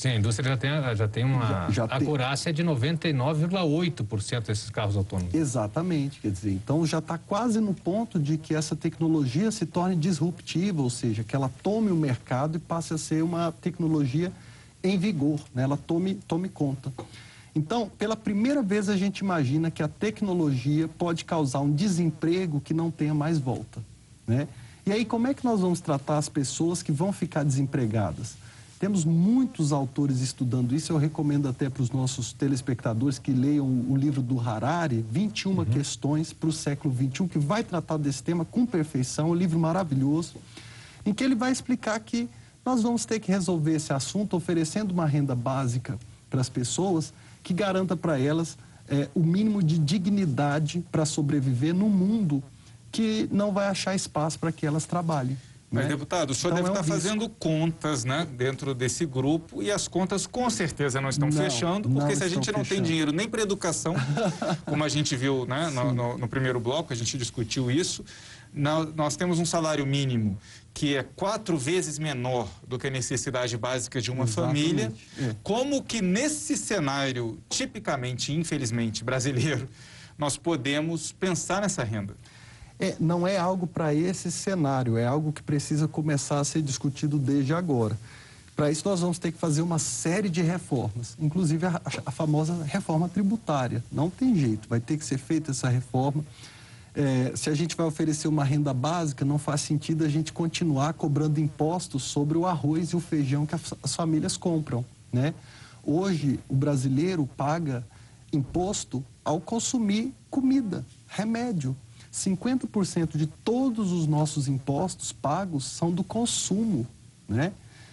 Sim, 0.02 0.08
a 0.08 0.16
indústria 0.16 0.48
já 0.48 0.56
tem, 0.56 0.96
já 0.96 1.06
tem 1.06 1.24
uma 1.24 1.46
já, 1.46 1.70
já 1.70 1.84
acurácia 1.84 2.52
tem... 2.52 2.64
de 2.64 2.72
99,8% 2.72 4.46
desses 4.46 4.68
carros 4.68 4.96
autônomos. 4.96 5.32
Exatamente, 5.32 6.18
quer 6.18 6.32
dizer, 6.32 6.50
então 6.50 6.84
já 6.84 6.98
está 6.98 7.16
quase 7.16 7.60
no 7.60 7.72
ponto 7.72 8.18
de 8.18 8.36
que 8.36 8.52
essa 8.52 8.74
tecnologia 8.74 9.48
se 9.52 9.64
torne 9.64 9.94
disruptiva, 9.94 10.82
ou 10.82 10.90
seja, 10.90 11.22
que 11.22 11.36
ela 11.36 11.48
tome 11.62 11.92
o 11.92 11.94
mercado 11.94 12.56
e 12.56 12.58
passe 12.58 12.92
a 12.92 12.98
ser 12.98 13.22
uma 13.22 13.52
tecnologia 13.52 14.32
em 14.82 14.98
vigor, 14.98 15.38
né? 15.54 15.62
ela 15.62 15.76
tome, 15.76 16.16
tome 16.26 16.48
conta. 16.48 16.92
Então, 17.54 17.88
pela 17.96 18.16
primeira 18.16 18.60
vez 18.60 18.88
a 18.88 18.96
gente 18.96 19.20
imagina 19.20 19.70
que 19.70 19.84
a 19.84 19.88
tecnologia 19.88 20.88
pode 20.88 21.24
causar 21.24 21.60
um 21.60 21.72
desemprego 21.72 22.60
que 22.60 22.74
não 22.74 22.90
tenha 22.90 23.14
mais 23.14 23.38
volta, 23.38 23.80
né? 24.26 24.48
E 24.84 24.90
aí, 24.90 25.04
como 25.04 25.28
é 25.28 25.34
que 25.34 25.44
nós 25.44 25.60
vamos 25.60 25.80
tratar 25.80 26.18
as 26.18 26.28
pessoas 26.28 26.82
que 26.82 26.90
vão 26.90 27.12
ficar 27.12 27.44
desempregadas? 27.44 28.41
Temos 28.83 29.05
muitos 29.05 29.73
autores 29.73 30.18
estudando 30.18 30.75
isso, 30.75 30.92
eu 30.92 30.97
recomendo 30.97 31.49
até 31.49 31.71
para 31.71 31.85
os 31.85 31.92
nossos 31.92 32.33
telespectadores 32.33 33.16
que 33.16 33.31
leiam 33.31 33.64
o 33.64 33.97
livro 33.97 34.21
do 34.21 34.40
Harari, 34.40 35.05
21 35.09 35.57
uhum. 35.57 35.64
questões 35.64 36.33
para 36.33 36.49
o 36.49 36.53
século 36.53 36.92
XXI, 36.92 37.29
que 37.29 37.38
vai 37.38 37.62
tratar 37.62 37.97
desse 37.97 38.25
tema 38.25 38.45
com 38.45 38.66
perfeição, 38.66 39.31
um 39.31 39.35
livro 39.37 39.57
maravilhoso, 39.57 40.35
em 41.07 41.14
que 41.14 41.23
ele 41.23 41.37
vai 41.37 41.53
explicar 41.53 42.01
que 42.01 42.29
nós 42.66 42.83
vamos 42.83 43.05
ter 43.05 43.21
que 43.21 43.31
resolver 43.31 43.77
esse 43.77 43.92
assunto 43.92 44.35
oferecendo 44.35 44.90
uma 44.90 45.07
renda 45.07 45.37
básica 45.37 45.97
para 46.29 46.40
as 46.40 46.49
pessoas 46.49 47.14
que 47.40 47.55
garanta 47.55 47.97
para 47.97 48.18
elas 48.18 48.59
é, 48.88 49.09
o 49.14 49.21
mínimo 49.21 49.62
de 49.62 49.79
dignidade 49.79 50.85
para 50.90 51.05
sobreviver 51.05 51.73
no 51.73 51.88
mundo 51.88 52.42
que 52.90 53.29
não 53.31 53.53
vai 53.53 53.68
achar 53.68 53.95
espaço 53.95 54.40
para 54.40 54.51
que 54.51 54.66
elas 54.66 54.87
trabalhem. 54.87 55.37
Mas, 55.72 55.85
né? 55.85 55.90
deputado, 55.90 56.30
o 56.30 56.35
senhor 56.35 56.52
então, 56.52 56.64
deve 56.64 56.68
é 56.68 56.78
um 56.78 56.82
estar 56.82 56.94
risco. 56.94 57.08
fazendo 57.08 57.28
contas 57.30 58.04
né, 58.04 58.28
dentro 58.30 58.74
desse 58.74 59.06
grupo 59.06 59.62
e 59.62 59.70
as 59.70 59.88
contas 59.88 60.26
com 60.26 60.50
certeza 60.50 61.00
não 61.00 61.08
estão 61.08 61.30
não, 61.30 61.37
fechando, 61.37 61.88
porque 61.88 62.11
não 62.11 62.16
se 62.16 62.24
a 62.24 62.28
gente 62.28 62.52
não 62.52 62.62
fechando. 62.62 62.68
tem 62.68 62.82
dinheiro 62.82 63.11
nem 63.11 63.26
para 63.26 63.40
educação, 63.40 63.94
como 64.66 64.85
a 64.85 64.88
gente 64.88 65.16
viu 65.16 65.46
né, 65.46 65.70
no, 65.70 65.94
no, 65.94 66.18
no, 66.18 66.28
primeiro 66.28 66.61
bloco, 66.61 66.92
a 66.92 66.96
gente 66.96 67.16
discutiu 67.16 67.70
isso, 67.70 68.04
nós 68.94 69.16
temos 69.16 69.38
um 69.38 69.46
salário 69.46 69.87
mínimo 69.87 70.38
que 70.74 70.94
é 70.96 71.02
quatro 71.02 71.56
vezes 71.56 71.98
menor 71.98 72.48
do 72.66 72.78
que 72.78 72.87
a 72.87 72.90
necessidade 72.90 73.56
básica 73.56 74.00
de 74.00 74.11
uma 74.11 74.24
Exatamente. 74.24 74.62
família. 74.62 74.92
É. 75.18 75.35
Como 75.42 75.82
que 75.82 76.02
nesse 76.02 76.56
cenário, 76.56 77.38
tipicamente, 77.48 78.32
infelizmente, 78.32 79.04
brasileiro, 79.04 79.68
nós 80.18 80.37
podemos 80.37 81.12
pensar 81.12 81.62
nessa 81.62 81.82
renda? 81.82 82.14
É, 82.83 82.97
não 82.99 83.27
é 83.27 83.38
algo 83.38 83.66
para 83.66 83.95
esse 83.95 84.31
cenário, 84.33 84.97
é 84.97 85.07
algo 85.07 85.33
que 85.33 85.42
precisa 85.42 85.87
começar 85.87 86.40
a 86.40 86.45
ser 86.45 86.61
discutido 86.62 87.16
desde 87.16 87.55
agora. 87.55 87.97
Para 88.57 88.71
isso, 88.71 88.87
nós 88.87 89.01
vamos 89.01 89.18
ter 89.18 89.31
que 89.31 89.38
fazer 89.38 89.62
uma 89.62 89.79
série 89.79 90.29
de 90.29 90.42
reformas, 90.42 91.16
inclusive 91.21 91.64
a, 91.64 91.81
a, 92.05 92.11
famosa 92.11 92.64
reforma 92.64 93.09
tributária. 93.09 93.83
Não 93.90 94.11
tem 94.11 94.35
jeito, 94.35 94.68
vai 94.68 94.81
ter 94.81 94.99
que 94.99 95.05
ser 95.05 95.16
feita 95.16 95.53
essa 95.53 95.68
reforma. 95.68 96.25
É, 96.95 97.33
se 97.35 97.49
a 97.49 97.55
gente 97.55 97.75
vai 97.77 97.87
oferecer 97.87 98.27
uma 98.27 98.45
renda 98.45 98.75
básica, 98.75 99.25
não 99.25 99.38
faz 99.38 99.61
sentido 99.61 100.05
a 100.05 100.09
gente 100.09 100.33
continuar 100.33 100.92
cobrando 100.92 101.40
impostos 101.40 102.03
sobre 102.03 102.37
o 102.37 102.47
arroz 102.47 102.90
e 102.90 102.97
o 102.97 103.01
feijão 103.01 103.47
que 103.47 103.55
as, 103.55 103.73
as 103.83 103.95
famílias 103.95 104.37
compram. 104.37 104.85
Né? 105.12 105.33
Hoje, 105.85 106.38
o 106.49 106.55
brasileiro 106.55 107.27
paga 107.37 107.87
imposto 108.33 109.05
ao 109.25 109.40
consumir 109.40 110.12
comida, 110.29 110.85
remédio. 111.07 111.77
50% 112.12 113.16
de 113.16 113.27
todos 113.27 113.90
os 113.90 114.07
nossos 114.07 114.46
impostos 114.46 115.12
pagos 115.12 115.64
são 115.64 115.90
do 115.90 116.05
consumo, 116.05 116.87
né? 117.27 117.53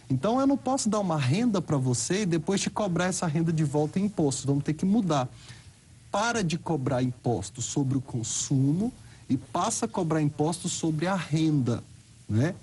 Então 0.09 0.39
eu 0.39 0.47
não 0.47 0.57
posso 0.57 0.89
dar 0.89 0.99
uma 0.99 1.17
renda 1.17 1.61
para 1.61 1.77
você 1.77 2.23
e 2.23 2.25
depois 2.25 2.59
te 2.59 2.69
cobrar 2.69 3.05
essa 3.05 3.27
renda 3.27 3.53
de 3.53 3.63
volta 3.63 3.99
em 3.99 4.05
impostos. 4.05 4.43
Vamos 4.43 4.63
ter 4.63 4.73
que 4.73 4.85
mudar. 4.85 5.29
Para 6.11 6.43
de 6.43 6.57
cobrar 6.57 7.03
impostos 7.03 7.65
sobre 7.65 7.97
o 7.97 8.01
consumo 8.01 8.91
e 9.29 9.37
passa 9.37 9.85
a 9.85 9.87
cobrar 9.87 10.21
impostos 10.21 10.71
sobre 10.71 11.05
a 11.05 11.15
renda, 11.15 11.83
né? 12.27 12.55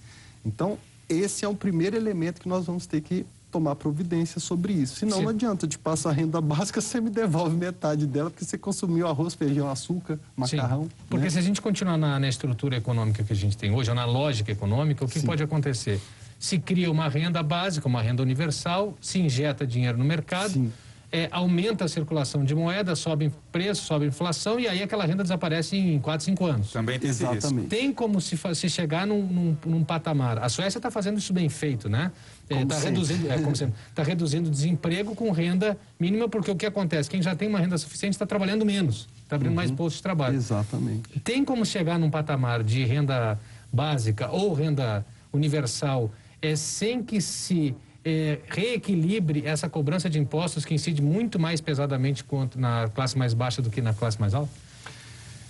Então, 0.45 0.77
esse 1.09 1.45
é 1.45 1.49
o 1.49 1.55
primeiro 1.55 1.97
elemento 1.97 2.41
que 2.41 2.49
nós 2.49 2.67
vamos 2.67 2.87
ter 2.87 3.01
que 3.01 3.25
tomar 3.57 3.75
providência 3.75 4.39
sobre 4.39 4.75
isso. 4.75 4.97
Senão 4.97 5.17
Sim. 5.17 5.23
não 5.23 5.31
adianta 5.31 5.67
te 5.67 5.79
passar 5.79 6.11
a 6.11 6.13
renda 6.13 6.43
básica, 6.43 6.79
você 6.83 7.01
me 7.01 7.09
devolve 7.09 7.57
metade 7.57 8.07
dela, 8.07 8.29
porque 8.31 8.45
você 8.45 8.59
consumiu 8.59 9.07
arroz, 9.07 9.33
feijão, 9.33 9.71
açúcar, 9.71 10.19
macarrão. 10.37 10.85
Sim. 10.85 10.91
Porque 11.09 11.25
né? 11.25 11.31
se 11.31 11.39
a 11.39 11.43
gente 11.43 11.63
continuar 11.63 11.97
na, 11.97 12.21
na, 12.21 12.29
estrutura 12.29 12.77
econômica 12.77 13.25
que 13.25 13.33
a 13.33 13.37
gente 13.37 13.57
tem 13.57 13.73
hoje, 13.73 13.89
ou 13.89 13.97
na 13.97 14.05
lógica 14.05 14.53
econômica, 14.53 15.05
o 15.05 15.09
que 15.09 15.21
Sim. 15.21 15.27
pode 15.27 15.43
acontecer? 15.43 15.99
Se 16.39 16.59
cria 16.59 16.91
uma 16.91 17.09
renda 17.09 17.43
básica, 17.43 17.89
uma 17.89 18.03
renda 18.03 18.23
universal, 18.23 18.95
se 19.01 19.19
injeta 19.19 19.67
dinheiro 19.67 19.97
no 19.97 20.05
mercado. 20.05 20.53
Sim 20.53 20.71
é, 21.17 21.29
aumenta 21.31 21.85
a 21.85 21.89
circulação 21.89 22.45
de 22.45 22.55
moeda, 22.55 22.95
sobe 22.97 23.33
preço, 23.53 23.85
sobe 23.85 24.07
inflação 24.07 24.59
e 24.59 24.67
aí 24.67 24.83
aquela 24.83 25.05
renda 25.05 25.23
desaparece 25.23 25.77
em 25.77 25.99
4, 25.99 26.25
5 26.25 26.45
anos. 26.45 26.73
Também 26.73 26.99
tem 26.99 27.09
Exatamente. 27.09 27.69
Tem 27.69 27.93
como 27.93 28.21
se, 28.21 28.39
se 28.55 28.69
chegar 28.69 29.07
num, 29.07 29.23
num, 29.23 29.57
num 29.65 29.85
patamar. 29.85 30.39
A 30.39 30.49
Suécia 30.49 30.79
está 30.79 30.91
fazendo 30.91 31.19
isso 31.19 31.33
bem 31.33 31.49
feito, 31.49 31.89
né? 31.89 32.11
Está 32.49 32.77
é, 32.77 32.85
reduzindo, 32.85 33.29
é, 33.29 33.71
tá 33.95 34.03
reduzindo 34.05 34.49
desemprego 34.49 35.17
com 35.17 35.31
renda 35.33 35.77
mínima, 35.99 36.29
porque 36.29 36.51
o 36.51 36.55
que 36.55 36.65
acontece? 36.65 37.11
Quem 37.11 37.21
já 37.21 37.35
tem 37.35 37.49
uma 37.49 37.59
renda 37.59 37.77
suficiente 37.77 38.13
está 38.13 38.25
trabalhando 38.25 38.65
menos, 38.65 39.09
está 39.25 39.35
abrindo 39.35 39.51
uhum. 39.51 39.57
mais 39.57 39.71
postos 39.71 39.97
de 39.97 40.03
trabalho. 40.03 40.37
Exatamente. 40.37 41.19
Tem 41.21 41.45
como 41.45 41.67
chegar 41.67 41.99
num 41.99 42.09
patamar 42.09 42.63
de 42.63 42.85
renda 42.85 43.39
básica 43.73 44.31
ou 44.31 44.55
renda 44.55 45.05
universal 45.33 46.11
é, 46.41 46.55
sem 46.55 47.03
que 47.03 47.21
se 47.21 47.75
é, 48.05 48.39
reequilibre 48.47 49.45
essa 49.45 49.69
cobrança 49.69 50.09
de 50.09 50.19
impostos 50.19 50.65
que 50.65 50.73
incide 50.73 51.03
muito 51.03 51.41
mais 51.41 51.61
pesadamente 51.61 52.25
na 52.55 52.89
classe 52.95 53.19
mais 53.19 53.35
baixa 53.35 53.61
do 53.61 53.69
que 53.69 53.81
na 53.83 53.93
classe 53.93 54.21
mais 54.21 54.33
alta? 54.33 54.51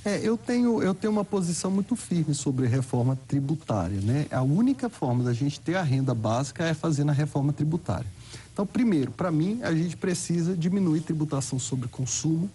É, 0.07 0.21
eu 0.23 0.39
tenho, 0.39 0.81
eu 0.81 0.95
tenho 0.95 1.13
uma 1.13 1.25
posição 1.25 1.69
muito 1.69 1.97
firme 1.97 2.33
sobre 2.33 2.69
reforma 2.69 3.19
tributária. 3.27 4.01
Né? 4.01 4.27
A 4.31 4.41
única 4.41 4.89
forma 4.89 5.25
da 5.25 5.33
gente 5.33 5.59
ter 5.59 5.75
a 5.75 5.83
renda 5.83 6.15
básica 6.15 6.65
é 6.65 6.73
fazendo 6.73 7.11
a 7.11 7.13
reforma 7.13 7.53
tributária. 7.53 8.07
Então, 8.53 8.65
primeiro, 8.65 9.11
para 9.11 9.33
mim, 9.33 9.59
a 9.65 9.75
gente 9.75 9.97
precisa 9.97 10.57
diminuir 10.57 11.01
tributação 11.01 11.59
sobre 11.59 11.89
consumo, 11.89 12.49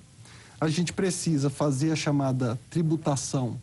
a 0.62 0.70
gente 0.70 0.94
precisa 0.94 1.50
fazer 1.50 1.92
a 1.92 1.96
chamada 1.96 2.58
tributação 2.70 3.60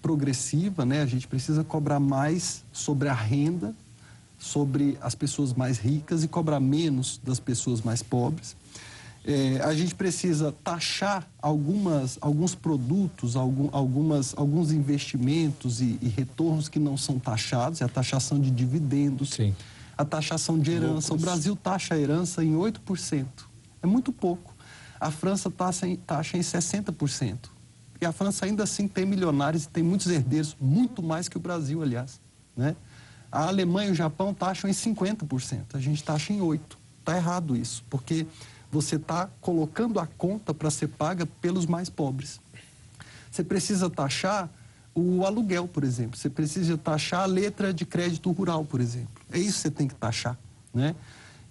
progressiva, 0.00 0.86
né? 0.86 1.02
a 1.02 1.06
gente 1.06 1.26
precisa 1.26 1.64
cobrar 1.64 1.98
mais 1.98 2.62
sobre 2.72 3.08
a 3.08 3.14
renda 3.14 3.74
sobre 4.42 4.98
as 5.00 5.14
pessoas 5.14 5.52
mais 5.52 5.78
ricas 5.78 6.24
e 6.24 6.28
cobrar 6.28 6.58
menos 6.58 7.20
das 7.22 7.38
pessoas 7.38 7.80
mais 7.80 8.02
pobres. 8.02 8.56
É, 9.24 9.60
a 9.62 9.72
gente 9.72 9.94
precisa 9.94 10.52
taxar 10.64 11.28
algumas, 11.40 12.18
alguns 12.20 12.56
produtos, 12.56 13.36
algum, 13.36 13.68
algumas, 13.70 14.34
alguns 14.36 14.72
investimentos 14.72 15.80
e, 15.80 15.96
e, 16.02 16.08
retornos 16.08 16.68
que 16.68 16.80
não 16.80 16.96
são 16.96 17.20
taxados, 17.20 17.80
é 17.80 17.84
a 17.84 17.88
taxação 17.88 18.40
de 18.40 18.50
dividendos. 18.50 19.30
Sim. 19.30 19.54
a 19.96 20.04
taxação 20.04 20.58
de 20.58 20.72
herança. 20.72 21.14
O 21.14 21.16
Brasil 21.16 21.54
taxa 21.54 21.94
a 21.94 21.98
herança 21.98 22.42
em 22.42 22.54
8%. 22.54 23.26
É 23.80 23.86
muito 23.86 24.12
pouco. 24.12 24.54
A 24.98 25.10
França 25.10 25.50
taxa 25.50 25.86
em, 25.86 25.96
taxa 25.96 26.36
em 26.36 26.40
60%. 26.40 27.50
E 28.00 28.04
a 28.04 28.10
França 28.10 28.46
ainda 28.46 28.64
assim 28.64 28.88
tem 28.88 29.06
milionários 29.06 29.64
e 29.64 29.68
tem 29.68 29.84
muitos 29.84 30.08
herdeiros, 30.08 30.56
muito 30.60 31.00
mais 31.00 31.28
que 31.28 31.36
o 31.36 31.40
Brasil, 31.40 31.80
aliás. 31.80 32.20
Né? 32.56 32.74
A 33.30 33.46
Alemanha 33.46 33.90
e 33.90 33.92
o 33.92 33.94
Japão 33.94 34.34
taxam 34.34 34.68
em 34.68 34.72
50%, 34.72 35.60
a 35.74 35.78
gente 35.78 36.02
taxa 36.02 36.32
em 36.32 36.40
8%. 36.40 36.60
Está 36.98 37.16
errado 37.16 37.56
isso, 37.56 37.84
porque 37.90 38.26
você 38.72 38.96
está 38.96 39.28
colocando 39.42 40.00
a 40.00 40.06
conta 40.06 40.54
para 40.54 40.70
ser 40.70 40.88
paga 40.88 41.26
pelos 41.26 41.66
mais 41.66 41.90
pobres. 41.90 42.40
Você 43.30 43.44
precisa 43.44 43.90
taxar 43.90 44.48
o 44.94 45.26
aluguel, 45.26 45.68
por 45.68 45.84
exemplo. 45.84 46.18
Você 46.18 46.30
precisa 46.30 46.78
taxar 46.78 47.20
a 47.20 47.26
letra 47.26 47.72
de 47.72 47.84
crédito 47.84 48.30
rural, 48.32 48.64
por 48.64 48.80
exemplo. 48.80 49.22
É 49.30 49.38
isso 49.38 49.56
que 49.56 49.62
você 49.62 49.70
tem 49.70 49.86
que 49.86 49.94
taxar, 49.94 50.38
né? 50.72 50.96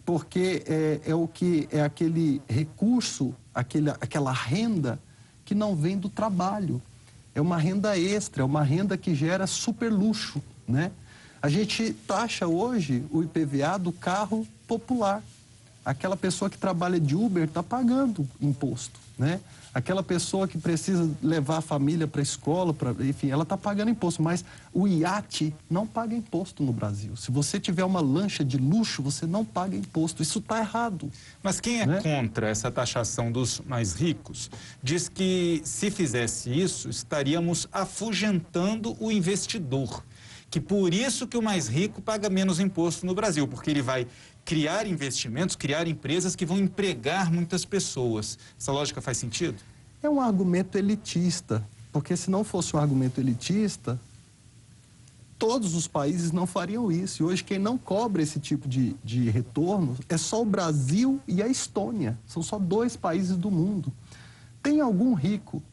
Porque 0.04 0.64
é, 0.66 1.02
é 1.06 1.16
o 1.16 1.28
que 1.28 1.70
é 1.72 1.84
aquele 1.84 2.42
recurso, 2.50 3.36
aquele, 3.54 3.92
aquela 3.92 4.32
renda 4.32 5.00
que 5.46 5.54
não 5.54 5.76
vem 5.76 6.00
do 6.00 6.10
trabalho. 6.10 6.82
É 7.36 7.40
uma 7.40 7.58
renda 7.58 7.98
extra, 7.98 8.42
é 8.42 8.46
uma 8.46 8.64
renda 8.64 8.98
que 8.98 9.14
gera 9.14 9.46
super 9.46 9.92
luxo, 9.92 10.42
né? 10.68 10.92
A 11.40 11.50
gente 11.50 11.94
taxa 12.08 12.48
hoje 12.48 13.04
o 13.12 13.22
IPVA 13.22 13.78
do 13.78 13.92
carro 13.92 14.48
popular. 14.68 15.24
Aquela 15.84 16.16
pessoa 16.16 16.50
que 16.50 16.58
trabalha 16.58 17.00
de 17.00 17.16
Uber 17.16 17.44
está 17.44 17.64
pagando 17.64 18.28
imposto, 18.40 19.00
né? 19.18 19.40
Aquela 19.74 20.04
pessoa 20.04 20.50
que 20.50 20.58
precisa 20.58 21.10
levar 21.24 21.58
a 21.58 21.62
família 21.62 22.06
para 22.06 22.20
a 22.20 22.24
escola, 22.24 22.74
pra, 22.74 22.92
enfim, 23.00 23.30
ela 23.30 23.44
está 23.44 23.58
pagando 23.58 23.90
imposto, 23.90 24.22
mas 24.22 24.44
o 24.74 24.86
iate 24.86 25.56
não 25.70 25.88
paga 25.88 26.14
imposto 26.14 26.62
no 26.62 26.74
Brasil. 26.74 27.16
Se 27.16 27.32
você 27.32 27.58
tiver 27.58 27.86
uma 27.86 28.02
lancha 28.02 28.44
de 28.44 28.58
luxo, 28.58 29.02
você 29.02 29.26
não 29.26 29.46
paga 29.46 29.78
imposto. 29.78 30.22
Isso 30.22 30.40
está 30.40 30.60
errado. 30.60 31.10
Mas 31.42 31.62
quem 31.62 31.80
é 31.80 31.86
né? 31.86 32.02
contra 32.02 32.50
essa 32.50 32.70
taxação 32.70 33.32
dos 33.32 33.62
mais 33.66 33.94
ricos 33.94 34.52
diz 34.84 35.08
que 35.08 35.62
se 35.64 35.90
fizesse 35.90 36.50
isso, 36.50 36.90
estaríamos 36.90 37.66
afugentando 37.72 38.98
o 39.00 39.10
investidor 39.10 40.04
que 40.52 40.60
por 40.60 40.94
isso 40.94 41.26
que 41.26 41.38
o 41.38 41.42
mais 41.42 41.70
rico 41.70 42.02
paga 42.02 42.30
menos 42.30 42.60
imposto 42.60 43.06
no 43.06 43.16
Brasil, 43.16 43.48
porque 43.48 43.70
ele 43.70 43.82
vai 43.82 44.06
criar 44.44 44.86
investimentos, 44.86 45.56
criar 45.56 45.88
empresas 45.88 46.36
que 46.36 46.46
vão 46.46 46.58
empregar 46.58 47.32
muitas 47.32 47.64
pessoas. 47.64 48.38
Essa 48.60 48.74
lógica 48.74 49.00
faz 49.00 49.18
sentido? 49.18 49.56
É 50.04 50.10
um 50.10 50.20
argumento 50.20 50.78
elitista, 50.78 51.66
porque 51.94 52.18
se 52.18 52.30
não 52.30 52.44
fosse 52.44 52.76
um 52.76 52.80
argumento 52.80 53.22
elitista, 53.22 53.98
todos 55.40 55.74
os 55.74 55.88
países 55.88 56.34
não 56.34 56.46
fariam 56.46 56.92
isso. 56.92 57.24
E 57.24 57.26
hoje 57.26 57.46
quem 57.46 57.58
não 57.58 57.78
cobra 57.78 58.22
esse 58.22 58.38
tipo 58.38 58.68
de, 58.68 58.94
de 59.02 59.30
retorno 59.30 59.98
é 60.10 60.18
só 60.18 60.42
o 60.42 60.46
Brasil 60.46 61.22
e 61.26 61.42
a 61.42 61.48
Estônia. 61.48 62.20
São 62.28 62.44
só 62.44 62.60
dois 62.60 62.98
países 62.98 63.38
do 63.38 63.50
mundo. 63.50 63.92
Tem 64.62 64.82
algum 64.82 65.14
rico 65.14 65.64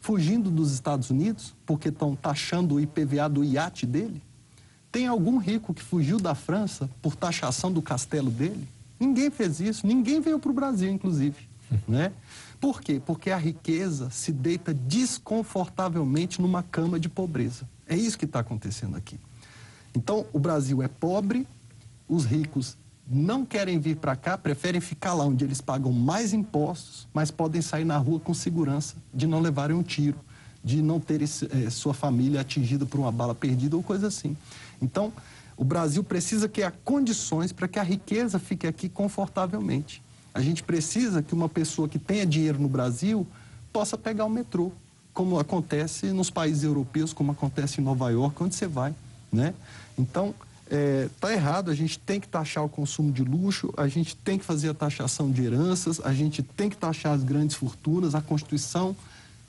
fugindo 0.00 0.50
dos 0.50 0.72
Estados 0.72 1.10
Unidos 1.10 1.54
porque 1.64 1.88
estão 1.88 2.16
taxando 2.16 2.76
o 2.76 2.80
IPVA 2.80 3.28
do 3.28 3.44
iate 3.44 3.86
dele? 3.86 4.22
Tem 4.90 5.06
algum 5.06 5.38
rico 5.38 5.72
que 5.72 5.82
fugiu 5.82 6.18
da 6.18 6.34
França 6.34 6.90
por 7.00 7.14
taxação 7.14 7.70
do 7.70 7.80
castelo 7.80 8.30
dele? 8.30 8.66
Ninguém 8.98 9.30
fez 9.30 9.60
isso, 9.60 9.86
ninguém 9.86 10.20
veio 10.20 10.38
para 10.38 10.50
o 10.50 10.54
Brasil, 10.54 10.90
inclusive. 10.90 11.36
né? 11.86 12.12
Por 12.60 12.82
quê? 12.82 13.00
Porque 13.04 13.30
a 13.30 13.36
riqueza 13.36 14.10
se 14.10 14.32
deita 14.32 14.74
desconfortavelmente 14.74 16.40
numa 16.42 16.62
cama 16.62 16.98
de 16.98 17.08
pobreza. 17.08 17.68
É 17.86 17.96
isso 17.96 18.18
que 18.18 18.24
está 18.24 18.40
acontecendo 18.40 18.96
aqui. 18.96 19.18
Então, 19.94 20.26
o 20.32 20.38
Brasil 20.38 20.82
é 20.82 20.88
pobre, 20.88 21.46
os 22.08 22.24
ricos 22.24 22.76
não 23.10 23.44
querem 23.44 23.80
vir 23.80 23.96
para 23.96 24.14
cá, 24.14 24.38
preferem 24.38 24.80
ficar 24.80 25.14
lá 25.14 25.24
onde 25.24 25.44
eles 25.44 25.60
pagam 25.60 25.90
mais 25.90 26.32
impostos, 26.32 27.08
mas 27.12 27.28
podem 27.28 27.60
sair 27.60 27.84
na 27.84 27.96
rua 27.96 28.20
com 28.20 28.32
segurança 28.32 28.94
de 29.12 29.26
não 29.26 29.40
levarem 29.40 29.76
um 29.76 29.82
tiro, 29.82 30.16
de 30.62 30.80
não 30.80 31.00
ter 31.00 31.20
eh, 31.20 31.70
sua 31.70 31.92
família 31.92 32.40
atingida 32.40 32.86
por 32.86 33.00
uma 33.00 33.10
bala 33.10 33.34
perdida 33.34 33.76
ou 33.76 33.82
coisa 33.82 34.06
assim. 34.06 34.36
Então, 34.80 35.12
o 35.56 35.64
Brasil 35.64 36.04
precisa 36.04 36.48
criar 36.48 36.72
condições 36.84 37.50
para 37.50 37.66
que 37.66 37.80
a 37.80 37.82
riqueza 37.82 38.38
fique 38.38 38.66
aqui 38.66 38.88
confortavelmente. 38.88 40.00
A 40.32 40.40
gente 40.40 40.62
precisa 40.62 41.20
que 41.20 41.34
uma 41.34 41.48
pessoa 41.48 41.88
que 41.88 41.98
tenha 41.98 42.24
dinheiro 42.24 42.60
no 42.60 42.68
Brasil 42.68 43.26
possa 43.72 43.98
pegar 43.98 44.24
o 44.24 44.30
metrô, 44.30 44.70
como 45.12 45.38
acontece 45.38 46.06
nos 46.12 46.30
países 46.30 46.62
europeus, 46.62 47.12
como 47.12 47.32
acontece 47.32 47.80
em 47.80 47.84
Nova 47.84 48.08
York, 48.10 48.40
onde 48.40 48.54
você 48.54 48.68
vai, 48.68 48.94
né? 49.32 49.52
Então, 49.98 50.32
é, 50.70 51.08
errado, 51.32 51.70
a 51.70 51.74
gente 51.74 51.98
tem 51.98 52.20
que 52.20 52.28
taxar 52.28 52.64
o 52.64 52.68
consumo 52.68 53.10
de 53.10 53.24
luxo, 53.24 53.72
a 53.76 53.88
gente 53.88 54.14
tem 54.14 54.38
que 54.38 54.44
fazer 54.44 54.68
a 54.68 54.74
taxação 54.74 55.30
de 55.30 55.42
heranças, 55.42 56.00
a 56.04 56.14
gente 56.14 56.42
tem 56.42 56.70
que 56.70 56.76
taxar 56.76 57.12
as 57.12 57.24
grandes 57.24 57.56
fortunas, 57.56 58.14
a 58.14 58.20
Constituição 58.20 58.94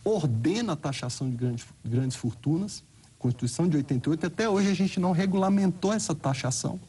ordena 0.04 0.74
a 0.74 0.76
taxação 0.76 1.30
de 1.30 1.36
grandes, 1.36 1.66
grandes 1.86 2.18
fortunas, 2.18 2.84
Constituição 3.20 3.68
de 3.70 3.78
88, 3.78 4.26
até 4.26 4.50
hoje 4.50 4.70
a 4.70 4.74
gente 4.74 5.00
não 5.00 5.12
regulamentou 5.12 5.94
essa 5.94 6.16
taxação, 6.16 6.80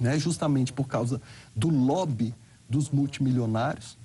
né, 0.00 0.18
justamente 0.18 0.72
por 0.72 0.88
causa 0.88 1.22
do 1.54 1.68
lobby 1.68 2.34
dos 2.68 2.90
multimilionários. 2.90 3.96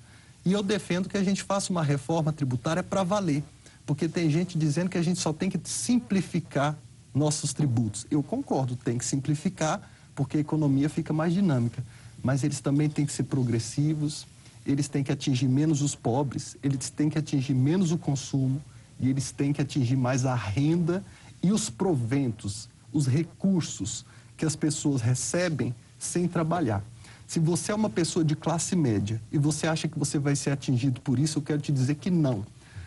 E 0.44 0.52
eu 0.52 0.62
defendo 0.62 1.08
que 1.08 1.16
a 1.16 1.24
gente 1.24 1.42
faça 1.42 1.72
uma 1.72 1.82
reforma 1.82 2.32
tributária 2.32 2.84
para 2.84 3.02
valer, 3.02 3.42
porque 3.84 4.08
tem 4.08 4.30
gente 4.30 4.56
dizendo 4.56 4.88
que 4.88 4.96
a 4.96 5.02
gente 5.02 5.18
só 5.18 5.32
tem 5.32 5.50
que 5.50 5.58
simplificar 5.64 6.78
nossos 7.16 7.52
tributos. 7.54 8.06
Eu 8.10 8.22
concordo, 8.22 8.76
tem 8.76 8.98
que 8.98 9.04
simplificar, 9.04 9.80
porque 10.14 10.36
a 10.36 10.40
economia 10.40 10.88
fica 10.88 11.12
mais 11.12 11.32
dinâmica. 11.32 11.82
Mas 12.22 12.44
eles 12.44 12.60
também 12.60 12.88
têm 12.88 13.06
que 13.06 13.12
ser 13.12 13.24
progressivos, 13.24 14.26
eles 14.66 14.86
têm 14.86 15.02
que 15.02 15.10
atingir 15.10 15.48
menos 15.48 15.80
os 15.80 15.94
pobres, 15.94 16.56
eles 16.62 16.90
têm 16.90 17.08
que 17.08 17.18
atingir 17.18 17.54
menos 17.54 17.90
o 17.90 17.98
consumo 17.98 18.60
e 19.00 19.08
eles 19.08 19.32
têm 19.32 19.52
que 19.52 19.62
atingir 19.62 19.96
mais 19.96 20.26
a 20.26 20.34
renda 20.34 21.04
e 21.42 21.52
os 21.52 21.70
proventos, 21.70 22.68
os 22.92 23.06
recursos 23.06 24.04
que 24.36 24.44
as 24.44 24.56
pessoas 24.56 25.00
recebem 25.00 25.74
sem 25.98 26.28
trabalhar. 26.28 26.84
Se 27.26 27.40
você 27.40 27.72
é 27.72 27.74
uma 27.74 27.90
pessoa 27.90 28.24
de 28.24 28.36
classe 28.36 28.76
média 28.76 29.20
e 29.32 29.38
você 29.38 29.66
acha 29.66 29.88
que 29.88 29.98
você 29.98 30.18
vai 30.18 30.36
ser 30.36 30.50
atingido 30.50 31.00
por 31.00 31.18
isso, 31.18 31.38
eu 31.38 31.42
quero 31.42 31.60
te 31.60 31.72
dizer 31.72 31.94
que 31.96 32.10
não. 32.10 32.44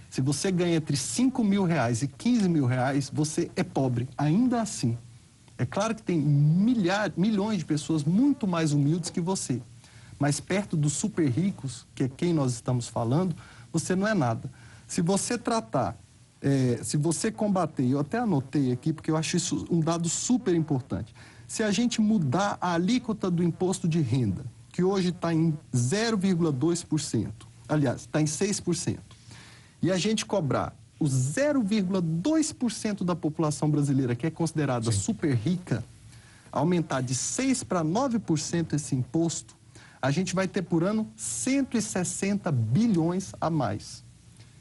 Se 0.09 0.21
você 0.21 0.51
ganha 0.51 0.77
entre 0.77 0.97
5 0.97 1.43
mil 1.43 1.63
reais 1.63 2.01
e 2.01 2.07
15 2.07 2.49
mil 2.49 2.65
reais, 2.65 3.11
você 3.13 3.51
é 3.55 3.63
pobre, 3.63 4.09
ainda 4.17 4.61
assim. 4.61 4.97
É 5.57 5.65
claro 5.65 5.93
que 5.93 6.01
tem 6.01 6.19
milhares, 6.19 7.15
milhões 7.15 7.59
de 7.59 7.65
pessoas 7.65 8.03
muito 8.03 8.47
mais 8.47 8.71
humildes 8.71 9.09
que 9.09 9.21
você. 9.21 9.61
Mas 10.17 10.39
perto 10.39 10.75
dos 10.75 10.93
super 10.93 11.29
ricos, 11.29 11.85
que 11.93 12.03
é 12.03 12.09
quem 12.09 12.33
nós 12.33 12.53
estamos 12.53 12.87
falando, 12.87 13.35
você 13.71 13.95
não 13.95 14.07
é 14.07 14.13
nada. 14.13 14.49
Se 14.87 15.01
você 15.01 15.37
tratar 15.37 15.97
é, 16.41 16.79
se 16.83 16.97
você 16.97 17.31
combater, 17.31 17.85
eu 17.85 17.99
até 17.99 18.17
anotei 18.17 18.71
aqui, 18.71 18.93
porque 18.93 19.11
eu 19.11 19.17
acho 19.17 19.35
isso 19.37 19.65
um 19.69 19.79
dado 19.79 20.07
super 20.07 20.55
importante. 20.55 21.13
Se 21.47 21.63
a 21.63 21.71
gente 21.71 21.99
mudar 21.99 22.57
a 22.61 22.73
alíquota 22.73 23.29
do 23.29 23.43
imposto 23.43 23.87
de 23.87 23.99
renda, 23.99 24.45
que 24.71 24.83
hoje 24.83 25.09
está 25.09 25.33
em 25.33 25.57
0,2%, 25.73 27.31
aliás, 27.67 28.01
está 28.01 28.21
em 28.21 28.25
6%, 28.25 28.97
e 29.81 29.91
a 29.91 29.97
gente 29.97 30.25
cobrar 30.25 30.73
os 30.99 31.11
0,2% 31.11 33.03
da 33.03 33.15
população 33.15 33.69
brasileira, 33.69 34.15
que 34.15 34.27
é 34.27 34.29
considerada 34.29 34.91
Sim. 34.91 34.99
super 34.99 35.33
rica, 35.33 35.83
aumentar 36.51 37.01
de 37.01 37.15
6% 37.15 37.65
para 37.65 37.83
9% 37.83 38.73
esse 38.73 38.95
imposto, 38.95 39.55
a 40.01 40.11
gente 40.11 40.35
vai 40.35 40.47
ter 40.47 40.61
por 40.61 40.83
ano 40.83 41.07
160 41.15 42.51
bilhões 42.51 43.33
a 43.39 43.49
mais. 43.49 44.03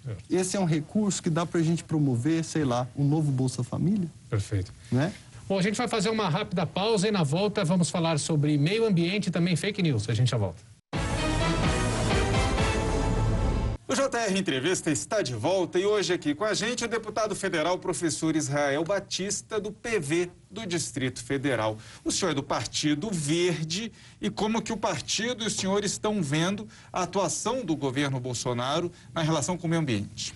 É. 0.07 0.16
Esse 0.31 0.57
é 0.57 0.61
um 0.61 0.64
recurso 0.64 1.22
que 1.22 1.31
dá 1.31 1.44
para 1.44 1.61
a 1.61 1.62
gente 1.62 1.85
promover, 1.85 2.44
sei 2.44 2.64
lá, 2.64 2.87
um 2.96 3.04
novo 3.04 3.31
Bolsa 3.31 3.62
Família. 3.62 4.09
Perfeito. 4.28 4.72
Né? 4.90 5.12
Bom, 5.48 5.59
a 5.59 5.62
gente 5.62 5.76
vai 5.76 5.88
fazer 5.88 6.11
uma 6.11 6.28
rápida 6.28 6.66
pausa 6.66 7.09
e 7.09 7.11
na 7.11 7.22
volta 7.22 7.64
vamos 7.64 7.90
falar 7.90 8.18
sobre 8.18 8.57
meio 8.59 8.87
ambiente 8.87 9.28
e 9.28 9.31
também 9.31 9.57
fake 9.57 9.83
news. 9.83 10.09
A 10.09 10.14
gente 10.14 10.31
já 10.31 10.37
volta. 10.37 10.62
O 13.90 13.94
JR 13.94 14.37
Entrevista 14.37 14.90
está 14.90 15.22
de 15.22 15.33
volta 15.33 15.79
e 15.79 15.87
hoje 15.87 16.12
aqui 16.12 16.35
com 16.35 16.44
a 16.44 16.53
gente 16.53 16.85
o 16.85 16.88
deputado 16.88 17.35
federal 17.35 17.79
professor 17.79 18.37
Israel 18.37 18.85
Batista, 18.85 19.59
do 19.59 19.72
PV 19.72 20.31
do 20.51 20.66
Distrito 20.66 21.24
Federal. 21.24 21.79
O 22.05 22.12
senhor 22.12 22.33
é 22.33 22.35
do 22.35 22.42
Partido 22.42 23.09
Verde 23.11 23.90
e 24.20 24.29
como 24.29 24.61
que 24.61 24.74
o 24.74 24.77
partido 24.77 25.42
e 25.42 25.46
os 25.46 25.55
senhores 25.55 25.92
estão 25.92 26.22
vendo 26.22 26.68
a 26.92 27.05
atuação 27.05 27.64
do 27.64 27.74
governo 27.74 28.20
Bolsonaro 28.20 28.92
na 29.14 29.22
relação 29.22 29.57
com 29.57 29.66
o 29.66 29.70
meio 29.70 29.81
ambiente? 29.81 30.35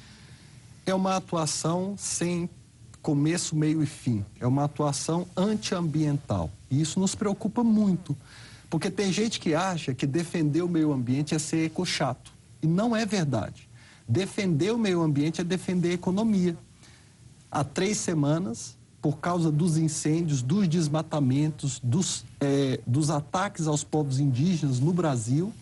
É 0.87 0.95
uma 0.95 1.17
atuação 1.17 1.95
sem 1.99 2.49
começo, 3.03 3.55
meio 3.55 3.83
e 3.83 3.87
fim. 3.87 4.25
É 4.41 4.47
uma 4.47 4.65
atuação 4.65 5.29
antiambiental. 5.37 6.51
E 6.71 6.81
isso 6.81 6.99
nos 6.99 7.15
preocupa 7.15 7.63
muito, 7.63 8.17
porque 8.71 8.91
tem 8.91 9.13
gente 9.13 9.39
que 9.39 9.55
acha 9.55 9.93
que 9.93 10.07
defender 10.07 10.63
o 10.63 10.69
meio 10.69 10.91
ambiente 10.91 11.35
é 11.35 11.39
ser 11.39 11.67
ecochato. 11.67 12.32
E 12.63 12.67
não 12.67 12.95
é 12.95 13.05
verdade. 13.05 13.69
Defender 14.09 14.73
o 14.73 14.79
meio 14.79 15.03
ambiente 15.03 15.41
é 15.41 15.45
defender 15.45 15.91
a 15.91 15.95
economia. 15.95 16.57
Há 17.51 17.65
três 17.65 17.99
semanas, 17.99 18.77
por 19.01 19.19
causa 19.19 19.51
dos 19.51 19.77
incêndios, 19.77 20.41
dos 20.43 20.69
desmatamentos, 20.69 21.81
dos, 21.83 22.25
é, 22.41 22.81
dos 22.87 23.11
ataques 23.11 23.67
aos 23.67 23.83
povos 23.83 24.21
indígenas 24.21 24.79
no 24.79 24.93
Brasil, 24.93 25.53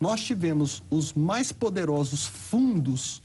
nós 0.00 0.22
tivemos 0.22 0.82
os 0.90 1.12
mais 1.12 1.52
poderosos 1.52 2.24
fundos 2.26 3.22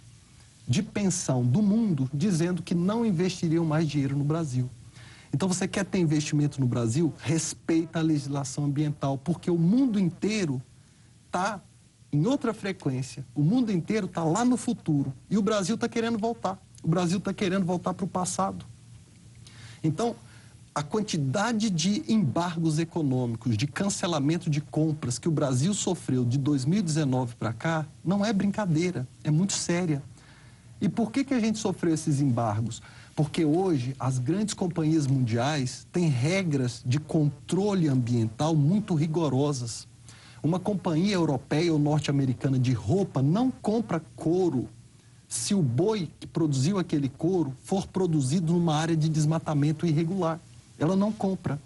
de 0.67 0.81
pensão 0.81 1.43
do 1.43 1.61
mundo 1.61 2.09
dizendo 2.13 2.61
que 2.61 2.73
não 2.73 3.05
investiriam 3.05 3.63
mais 3.63 3.87
dinheiro 3.87 4.17
no 4.17 4.23
Brasil. 4.23 4.69
Então, 5.33 5.47
você 5.47 5.67
quer 5.67 5.83
ter 5.83 5.97
investimento 5.97 6.59
no 6.59 6.67
Brasil? 6.67 7.11
Respeita 7.17 7.99
a 7.99 8.01
legislação 8.03 8.65
ambiental, 8.65 9.17
porque 9.17 9.49
o 9.49 9.57
mundo 9.57 9.99
inteiro 9.99 10.61
está 11.25 11.59
em 12.13 12.27
outra 12.27 12.53
frequência. 12.53 13.25
O 13.33 13.41
mundo 13.41 13.71
inteiro 13.71 14.05
está 14.05 14.23
lá 14.23 14.45
no 14.45 14.55
futuro. 14.55 15.11
E 15.29 15.37
o 15.37 15.41
Brasil 15.41 15.73
está 15.73 15.89
querendo 15.89 16.17
voltar. 16.17 16.61
O 16.83 16.87
Brasil 16.87 17.17
está 17.17 17.33
querendo 17.33 17.65
voltar 17.65 17.93
para 17.93 18.05
o 18.05 18.07
passado. 18.07 18.65
Então, 19.83 20.15
a 20.75 20.83
quantidade 20.83 21.69
de 21.69 22.03
embargos 22.07 22.79
econômicos, 22.79 23.57
de 23.57 23.67
cancelamento 23.67 24.49
de 24.49 24.61
compras 24.61 25.17
que 25.17 25.27
o 25.27 25.31
Brasil 25.31 25.73
sofreu 25.73 26.23
de 26.23 26.37
2019 26.37 27.35
para 27.35 27.51
cá, 27.51 27.85
não 28.03 28.23
é 28.23 28.31
brincadeira, 28.31 29.07
é 29.23 29.31
muito 29.31 29.53
séria. 29.53 30.01
E 30.79 30.89
por 30.89 31.11
que, 31.11 31.23
que 31.23 31.33
a 31.33 31.39
gente 31.39 31.57
sofreu 31.59 31.93
esses 31.93 32.21
embargos? 32.21 32.81
Porque 33.15 33.45
hoje 33.45 33.95
as 33.99 34.17
grandes 34.17 34.53
companhias 34.53 35.05
mundiais 35.05 35.87
têm 35.91 36.09
regras 36.09 36.81
de 36.85 36.99
controle 36.99 37.87
ambiental 37.87 38.55
muito 38.55 38.95
rigorosas. 38.95 39.87
Uma 40.43 40.59
companhia 40.59 41.13
europeia 41.13 41.71
ou 41.71 41.79
norte-americana 41.79 42.59
de 42.59 42.73
roupa 42.73 43.21
não 43.21 43.49
compra 43.49 44.01
couro 44.13 44.67
se 45.25 45.55
o 45.55 45.61
boi 45.61 46.09
que 46.19 46.27
produziu 46.27 46.77
aquele 46.77 47.07
couro 47.07 47.55
for 47.63 47.87
produzido 47.87 48.51
numa 48.51 48.75
área 48.75 48.95
de 48.95 49.07
desmatamento 49.07 49.87
irregular. 49.87 50.39
Ela 50.77 50.97
não 50.97 51.13
compra. 51.13 51.57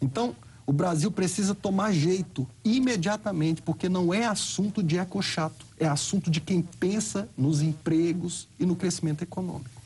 Então, 0.00 0.34
o 0.64 0.72
Brasil 0.72 1.10
precisa 1.10 1.56
tomar 1.56 1.92
jeito 1.92 2.46
imediatamente, 2.64 3.60
porque 3.60 3.88
não 3.88 4.14
é 4.14 4.26
assunto 4.26 4.80
de 4.80 4.96
ecochato, 4.96 5.66
é 5.76 5.86
assunto 5.86 6.30
de 6.30 6.40
quem 6.40 6.62
pensa 6.62 7.28
nos 7.36 7.60
empregos 7.60 8.46
e 8.60 8.64
no 8.64 8.76
crescimento 8.76 9.22
econômico. 9.22 9.81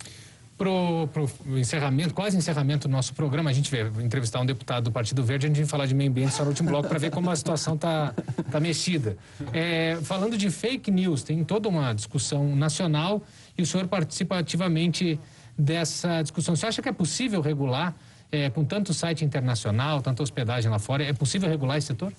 Para 0.58 0.70
o 0.70 1.58
encerramento, 1.58 2.14
quase 2.14 2.34
encerramento 2.34 2.88
do 2.88 2.92
nosso 2.92 3.12
programa, 3.12 3.50
a 3.50 3.52
gente 3.52 3.70
vai 3.70 3.82
entrevistar 4.02 4.40
um 4.40 4.46
deputado 4.46 4.84
do 4.84 4.90
Partido 4.90 5.22
Verde, 5.22 5.44
a 5.44 5.48
gente 5.48 5.58
vai 5.58 5.66
falar 5.66 5.84
de 5.84 5.94
meio 5.94 6.08
ambiente 6.08 6.32
só 6.32 6.44
no 6.44 6.48
último 6.48 6.70
bloco 6.70 6.88
para 6.88 6.98
ver 6.98 7.10
como 7.10 7.30
a 7.30 7.36
situação 7.36 7.74
está 7.74 8.14
tá 8.50 8.58
mexida. 8.58 9.18
É, 9.52 9.98
falando 10.02 10.38
de 10.38 10.50
fake 10.50 10.90
news, 10.90 11.22
tem 11.22 11.44
toda 11.44 11.68
uma 11.68 11.92
discussão 11.92 12.56
nacional 12.56 13.22
e 13.56 13.60
o 13.60 13.66
senhor 13.66 13.86
participa 13.86 14.38
ativamente 14.38 15.20
dessa 15.58 16.22
discussão. 16.22 16.56
Você 16.56 16.64
acha 16.64 16.80
que 16.80 16.88
é 16.88 16.92
possível 16.92 17.42
regular, 17.42 17.94
é, 18.32 18.48
com 18.48 18.64
tanto 18.64 18.94
site 18.94 19.26
internacional, 19.26 20.00
tanta 20.00 20.22
hospedagem 20.22 20.70
lá 20.70 20.78
fora, 20.78 21.02
é 21.02 21.12
possível 21.12 21.50
regular 21.50 21.76
esse 21.76 21.88
setor? 21.88 22.14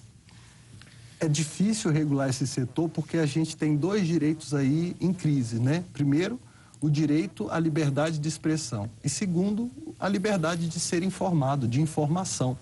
É 1.19 1.27
difícil 1.27 1.91
regular 1.91 2.29
esse 2.29 2.45
setor 2.45 2.87
porque 2.87 3.17
a 3.17 3.25
gente 3.25 3.57
tem 3.57 3.75
dois 3.75 4.05
direitos 4.05 4.53
aí 4.53 4.95
em 5.01 5.11
crise, 5.11 5.59
né? 5.59 5.83
Primeiro, 5.91 6.39
o 6.79 6.89
direito 6.89 7.49
à 7.49 7.59
liberdade 7.59 8.19
de 8.19 8.27
expressão 8.27 8.89
e, 9.03 9.09
segundo, 9.09 9.71
a 9.99 10.07
liberdade 10.07 10.67
de 10.67 10.79
ser 10.79 11.03
informado, 11.03 11.67
de 11.67 11.81
informação. 11.81 12.57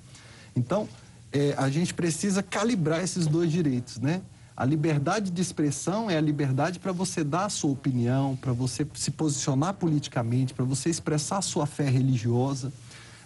Então, 0.56 0.88
é, 1.32 1.54
a 1.58 1.70
gente 1.70 1.94
precisa 1.94 2.42
calibrar 2.42 3.04
esses 3.04 3.28
dois 3.28 3.52
direitos, 3.52 4.00
né? 4.00 4.22
A 4.58 4.64
liberdade 4.64 5.32
de 5.32 5.42
expressão 5.42 6.10
é 6.10 6.16
a 6.18 6.22
liberdade 6.22 6.80
para 6.80 6.94
você 6.94 7.26
dar 7.26 7.46
a 7.46 7.50
sua 7.50 7.72
opinião, 7.72 8.38
para 8.38 8.54
você 8.54 8.88
se 8.94 9.12
posicionar 9.12 9.74
politicamente, 9.74 10.54
para 10.54 10.64
você 10.64 10.90
expressar 10.90 11.40
a 11.40 11.42
sua 11.42 11.66
fé 11.66 11.90
religiosa. 11.90 12.72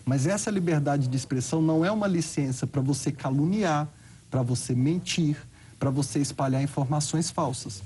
Mas 0.04 0.26
essa 0.26 0.50
liberdade 0.50 1.08
de 1.08 1.16
expressão 1.16 1.62
não 1.62 1.86
é 1.86 1.92
uma 1.92 2.08
licença 2.08 2.66
para 2.66 2.82
você 2.82 3.12
caluniar, 3.12 3.88
para 4.32 4.42
você 4.42 4.74
mentir, 4.74 5.38
para 5.78 5.92
você 5.92 6.18
espalhar 6.18 6.64
informações 6.64 7.30
falsas. 7.30 7.84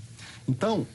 Então, 0.47 0.87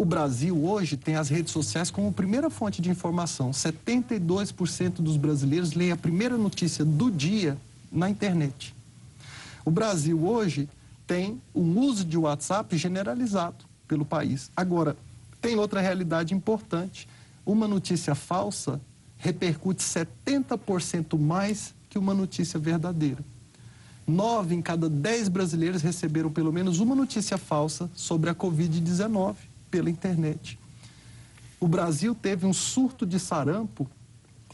o 0.00 0.04
Brasil 0.06 0.64
hoje 0.64 0.96
tem 0.96 1.16
as 1.16 1.28
redes 1.28 1.52
sociais 1.52 1.90
como 1.90 2.10
primeira 2.10 2.48
fonte 2.48 2.80
de 2.80 2.88
informação. 2.88 3.50
72% 3.50 4.92
dos 5.02 5.18
brasileiros 5.18 5.74
leem 5.74 5.92
a 5.92 5.96
primeira 5.96 6.38
notícia 6.38 6.86
do 6.86 7.10
dia 7.10 7.58
na 7.92 8.08
internet. 8.08 8.74
O 9.62 9.70
Brasil 9.70 10.18
hoje 10.24 10.70
tem 11.06 11.38
um 11.54 11.78
uso 11.80 12.02
de 12.02 12.16
WhatsApp 12.16 12.78
generalizado 12.78 13.62
pelo 13.86 14.06
país. 14.06 14.50
Agora, 14.56 14.96
tem 15.38 15.56
outra 15.56 15.82
realidade 15.82 16.32
importante. 16.32 17.06
Uma 17.44 17.68
notícia 17.68 18.14
falsa 18.14 18.80
repercute 19.18 19.82
70% 19.82 21.18
mais 21.18 21.74
que 21.90 21.98
uma 21.98 22.14
notícia 22.14 22.58
verdadeira. 22.58 23.22
Nove 24.06 24.54
em 24.54 24.62
cada 24.62 24.88
dez 24.88 25.28
brasileiros 25.28 25.82
receberam 25.82 26.30
pelo 26.30 26.50
menos 26.50 26.80
uma 26.80 26.94
notícia 26.94 27.36
falsa 27.36 27.90
sobre 27.94 28.30
a 28.30 28.34
Covid-19 28.34 29.49
pela 29.70 29.90
internet. 29.90 30.58
O 31.58 31.68
Brasil 31.68 32.14
teve 32.14 32.46
um 32.46 32.52
surto 32.52 33.06
de 33.06 33.18
sarampo 33.18 33.88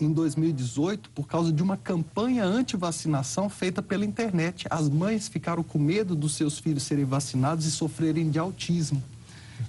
em 0.00 0.12
2018 0.12 1.10
por 1.10 1.26
causa 1.26 1.52
de 1.52 1.62
uma 1.62 1.76
campanha 1.76 2.44
anti-vacinação 2.44 3.48
feita 3.48 3.80
pela 3.80 4.04
internet. 4.04 4.66
As 4.68 4.88
mães 4.88 5.28
ficaram 5.28 5.62
com 5.62 5.78
medo 5.78 6.14
dos 6.14 6.34
seus 6.34 6.58
filhos 6.58 6.82
serem 6.82 7.04
vacinados 7.04 7.64
e 7.64 7.70
sofrerem 7.70 8.30
de 8.30 8.38
autismo. 8.38 9.02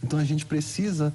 Então 0.03 0.19
a 0.19 0.23
gente 0.23 0.45
precisa 0.45 1.13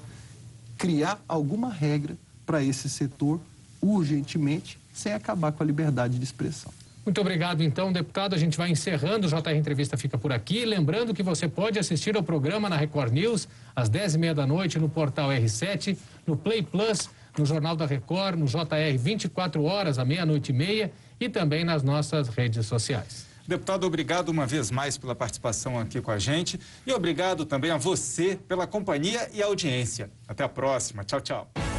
criar 0.77 1.21
alguma 1.27 1.69
regra 1.71 2.17
para 2.45 2.63
esse 2.63 2.89
setor 2.89 3.39
urgentemente, 3.81 4.79
sem 4.93 5.13
acabar 5.13 5.51
com 5.51 5.61
a 5.61 5.65
liberdade 5.65 6.17
de 6.17 6.23
expressão. 6.23 6.71
Muito 7.05 7.19
obrigado, 7.19 7.61
então, 7.61 7.91
deputado. 7.91 8.33
A 8.33 8.37
gente 8.37 8.57
vai 8.57 8.69
encerrando. 8.69 9.27
O 9.27 9.29
JR 9.29 9.55
Entrevista 9.55 9.97
fica 9.97 10.17
por 10.17 10.31
aqui. 10.31 10.65
Lembrando 10.65 11.13
que 11.13 11.21
você 11.21 11.47
pode 11.47 11.77
assistir 11.77 12.15
ao 12.15 12.23
programa 12.23 12.69
na 12.69 12.77
Record 12.77 13.11
News 13.11 13.47
às 13.75 13.89
10h30 13.89 14.33
da 14.33 14.47
noite 14.47 14.79
no 14.79 14.87
portal 14.87 15.29
R7, 15.29 15.97
no 16.25 16.37
Play 16.37 16.63
Plus, 16.63 17.09
no 17.37 17.45
Jornal 17.45 17.75
da 17.75 17.85
Record, 17.85 18.39
no 18.39 18.45
JR 18.45 18.97
24 18.97 19.63
horas, 19.63 19.99
à 19.99 20.05
meia-noite 20.05 20.51
e 20.51 20.55
meia 20.55 20.91
e 21.19 21.27
também 21.27 21.63
nas 21.65 21.83
nossas 21.83 22.29
redes 22.29 22.65
sociais. 22.65 23.27
Deputado, 23.45 23.85
obrigado 23.85 24.29
uma 24.29 24.45
vez 24.45 24.71
mais 24.71 24.97
pela 24.97 25.13
participação 25.13 25.77
aqui 25.77 25.99
com 25.99 26.11
a 26.11 26.17
gente 26.17 26.57
e 26.87 26.93
obrigado 26.93 27.45
também 27.45 27.71
a 27.71 27.77
você 27.77 28.39
pela 28.47 28.65
companhia 28.65 29.29
e 29.33 29.43
audiência. 29.43 30.09
Até 30.25 30.45
a 30.45 30.49
próxima. 30.49 31.03
Tchau, 31.03 31.19
tchau. 31.19 31.72